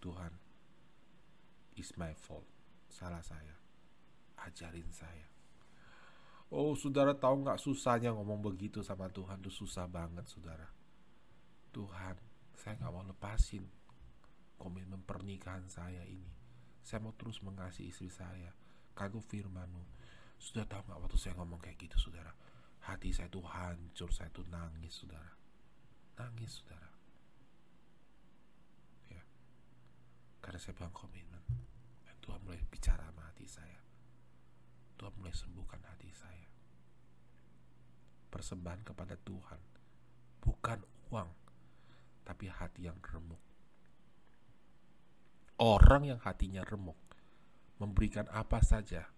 [0.00, 0.32] Tuhan,
[1.76, 2.46] is my fault.
[2.88, 3.54] Salah saya.
[4.40, 5.26] Ajarin saya.
[6.54, 10.70] Oh, saudara tahu nggak susahnya ngomong begitu sama Tuhan itu susah banget, saudara.
[11.74, 12.14] Tuhan,
[12.54, 13.66] saya nggak mau lepasin
[14.54, 16.43] komitmen pernikahan saya ini.
[16.84, 18.52] Saya mau terus mengasihi istri saya.
[18.92, 19.80] Kagum firmanmu.
[20.36, 22.28] Sudah tahu nggak waktu saya ngomong kayak gitu, saudara?
[22.84, 25.32] Hati saya tuh hancur, saya tuh nangis, saudara.
[26.20, 26.92] Nangis, saudara.
[29.08, 29.24] Ya.
[30.44, 31.40] Karena saya bilang komitmen.
[32.04, 33.80] Dan Tuhan mulai bicara sama hati saya.
[35.00, 36.48] Tuhan mulai sembuhkan hati saya.
[38.28, 39.60] Persembahan kepada Tuhan.
[40.44, 41.32] Bukan uang,
[42.28, 43.53] tapi hati yang remuk.
[45.64, 47.00] Orang yang hatinya remuk
[47.80, 49.08] memberikan apa saja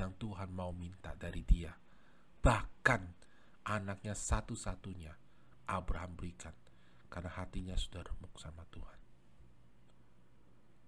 [0.00, 1.76] yang Tuhan mau minta dari dia
[2.40, 3.02] Bahkan
[3.68, 5.12] anaknya satu-satunya
[5.68, 6.56] Abraham berikan
[7.12, 8.98] karena hatinya sudah remuk sama Tuhan.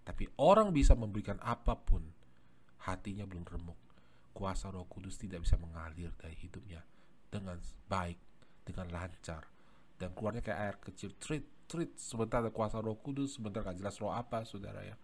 [0.02, 2.02] Tapi orang bisa memberikan apa pun,
[2.89, 3.78] hatinya belum remuk.
[4.32, 6.80] Kuasa Roh Kudus tidak bisa mengalir dari hidupnya
[7.28, 8.18] dengan baik,
[8.64, 9.44] dengan lancar,
[10.01, 11.97] dan keluarnya kayak air kecil, trit, trit.
[11.97, 15.01] Sebentar ada kuasa Roh Kudus, sebentar gak jelas roh apa, saudara ya.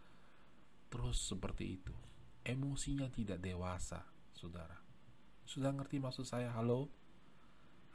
[0.93, 1.97] Terus seperti itu,
[2.45, 4.05] emosinya tidak dewasa,
[4.37, 4.89] saudara
[5.49, 6.53] sudah ngerti maksud saya?
[6.53, 6.93] Halo?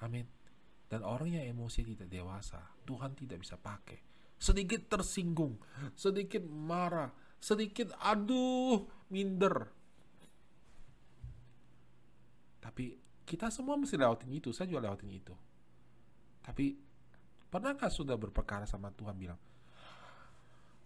[0.01, 0.25] Amin.
[0.89, 4.01] Dan orang yang emosi tidak dewasa, Tuhan tidak bisa pakai.
[4.41, 5.61] Sedikit tersinggung,
[5.93, 9.69] sedikit marah, sedikit aduh, minder.
[12.57, 15.33] Tapi kita semua mesti lewatin itu, saya juga lewatin itu.
[16.41, 16.73] Tapi
[17.53, 19.37] pernahkah sudah berperkara sama Tuhan bilang,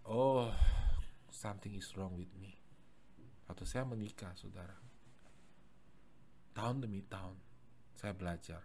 [0.04, 0.52] Oh,
[1.32, 2.60] something is wrong with me.
[3.48, 4.76] Atau saya menikah, saudara.
[6.52, 7.40] Tahun demi tahun
[7.96, 8.60] saya belajar.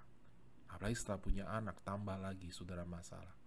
[0.67, 3.39] Apalagi setelah punya anak tambah lagi saudara masalah.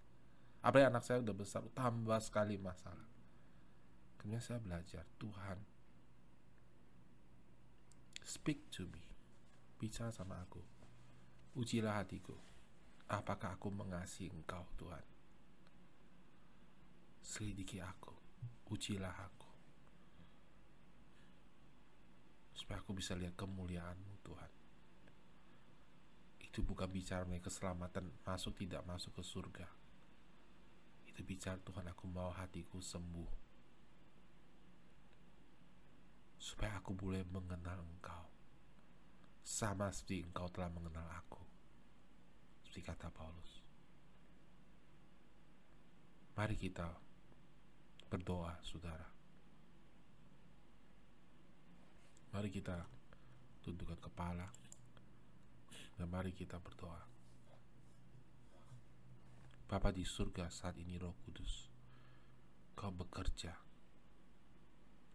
[0.63, 3.11] Apalagi anak saya udah besar tambah sekali masalah.
[4.15, 5.59] Kemudian saya belajar Tuhan
[8.23, 9.03] speak to me.
[9.75, 10.63] Bicara sama aku.
[11.57, 12.54] Ujilah hatiku
[13.09, 15.05] apakah aku mengasihi engkau Tuhan?
[17.21, 18.13] Selidiki aku
[18.69, 19.49] ujilah aku.
[22.55, 24.51] Supaya aku bisa lihat kemuliaanmu Tuhan.
[26.41, 29.67] Itu bukan bicara mengenai keselamatan masuk tidak masuk ke surga.
[31.05, 33.31] Itu bicara Tuhan aku mau hatiku sembuh.
[36.39, 38.25] Supaya aku boleh mengenal Engkau.
[39.45, 41.44] Sama seperti Engkau telah mengenal aku
[42.75, 43.63] seperti kata Paulus
[46.35, 46.91] mari kita
[48.11, 49.07] berdoa saudara
[52.35, 52.75] Mari kita
[53.63, 54.51] tundukkan kepala
[55.95, 56.99] dan mari kita berdoa.
[59.71, 61.71] Bapa di surga saat ini roh kudus,
[62.75, 63.55] kau bekerja.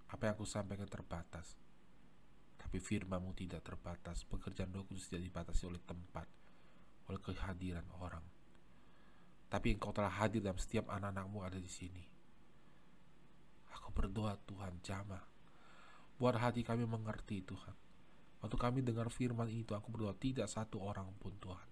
[0.08, 1.60] Apa yang aku sampaikan terbatas,
[2.56, 4.24] tapi firmamu tidak terbatas.
[4.24, 6.24] Pekerjaan roh kudus tidak dibatasi oleh tempat,
[7.10, 8.22] oleh kehadiran orang.
[9.50, 12.06] Tapi engkau telah hadir dalam setiap anak-anakmu ada di sini.
[13.74, 15.30] Aku berdoa Tuhan jamah
[16.20, 17.72] Buat hati kami mengerti Tuhan.
[18.44, 21.68] Waktu kami dengar firman itu, aku berdoa tidak satu orang pun Tuhan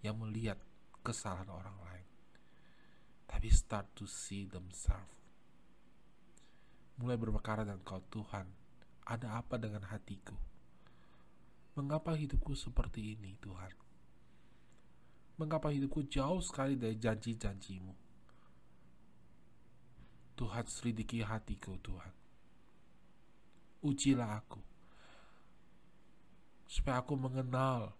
[0.00, 0.56] yang melihat
[1.04, 2.08] kesalahan orang lain.
[3.28, 5.12] Tapi start to see themselves.
[6.96, 8.48] Mulai berperkara dengan kau Tuhan,
[9.04, 10.32] ada apa dengan hatiku?
[11.76, 13.83] Mengapa hidupku seperti ini Tuhan?
[15.34, 17.94] Mengapa hidupku jauh sekali dari janji-janjimu?
[20.34, 22.14] Tuhan selidiki hatiku Tuhan.
[23.82, 24.62] Ujilah aku
[26.74, 27.94] supaya aku mengenal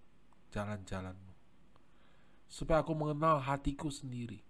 [0.51, 1.35] jalan-jalanmu.
[2.51, 4.43] Supaya aku mengenal hatiku sendiri.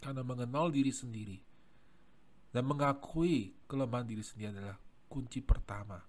[0.00, 1.38] Karena mengenal diri sendiri
[2.50, 6.00] dan mengakui kelemahan diri sendiri adalah kunci pertama.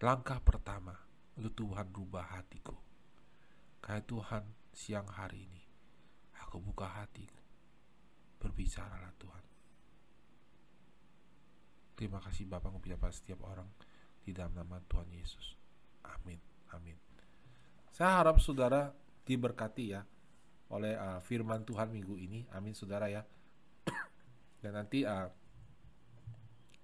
[0.00, 2.74] Langkah pertama untuk Tuhan rubah hatiku
[3.84, 4.42] kayak Tuhan
[4.74, 5.62] siang hari ini
[6.42, 7.38] aku buka hatiku
[8.40, 9.50] berbicaralah Tuhan
[12.00, 13.68] Terima kasih Bapak mengucapkan setiap orang
[14.24, 15.52] di dalam nama Tuhan Yesus.
[16.08, 16.40] Amin.
[16.72, 16.96] Amin.
[17.92, 18.96] Saya harap saudara
[19.28, 20.00] diberkati ya
[20.72, 22.48] oleh uh, firman Tuhan minggu ini.
[22.56, 23.20] Amin saudara ya.
[24.64, 25.28] Dan nanti uh,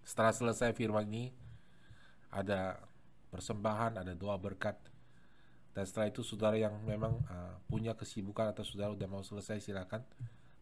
[0.05, 1.33] setelah selesai firman ini
[2.29, 2.77] ada
[3.31, 4.77] persembahan, ada doa berkat.
[5.77, 10.01] Dan setelah itu saudara yang memang uh, punya kesibukan atau saudara udah mau selesai silakan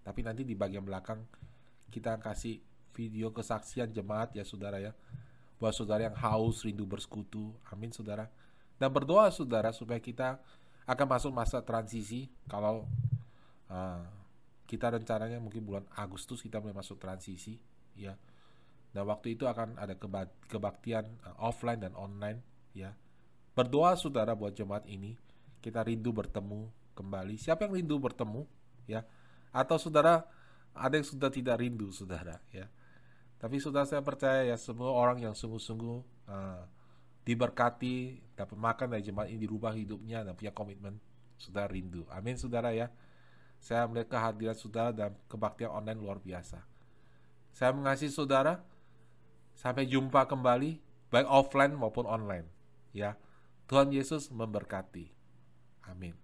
[0.03, 1.23] Tapi nanti di bagian belakang
[1.95, 2.59] kita kasih
[2.91, 4.91] video kesaksian jemaat ya saudara ya.
[5.63, 7.55] Buat saudara yang haus rindu bersekutu.
[7.71, 8.27] Amin saudara.
[8.75, 10.43] Dan berdoa saudara supaya kita
[10.85, 12.85] akan masuk masa transisi kalau
[13.71, 14.03] uh,
[14.67, 17.57] kita rencananya mungkin bulan Agustus kita mulai masuk transisi
[17.95, 18.19] ya.
[18.91, 19.95] Dan waktu itu akan ada
[20.51, 22.93] kebaktian uh, offline dan online ya.
[23.55, 25.15] Berdoa saudara buat jemaat ini
[25.63, 26.69] kita rindu bertemu
[26.99, 27.39] kembali.
[27.39, 28.45] Siapa yang rindu bertemu
[28.91, 29.07] ya?
[29.55, 30.27] Atau saudara
[30.75, 32.67] ada yang sudah tidak rindu saudara ya.
[33.39, 36.63] Tapi saudara saya percaya ya semua orang yang sungguh-sungguh uh,
[37.25, 40.99] diberkati dapat makan dari jemaat ini dirubah hidupnya dan punya komitmen
[41.39, 42.05] saudara rindu.
[42.11, 42.91] Amin saudara ya.
[43.63, 46.61] Saya melihat kehadiran saudara dan kebaktian online luar biasa.
[47.55, 48.61] Saya mengasihi saudara.
[49.55, 50.83] Sampai jumpa kembali
[51.15, 52.54] baik offline maupun online.
[52.95, 53.19] Ya.
[53.67, 55.11] Tuhan Yesus memberkati.
[55.91, 56.15] Amin.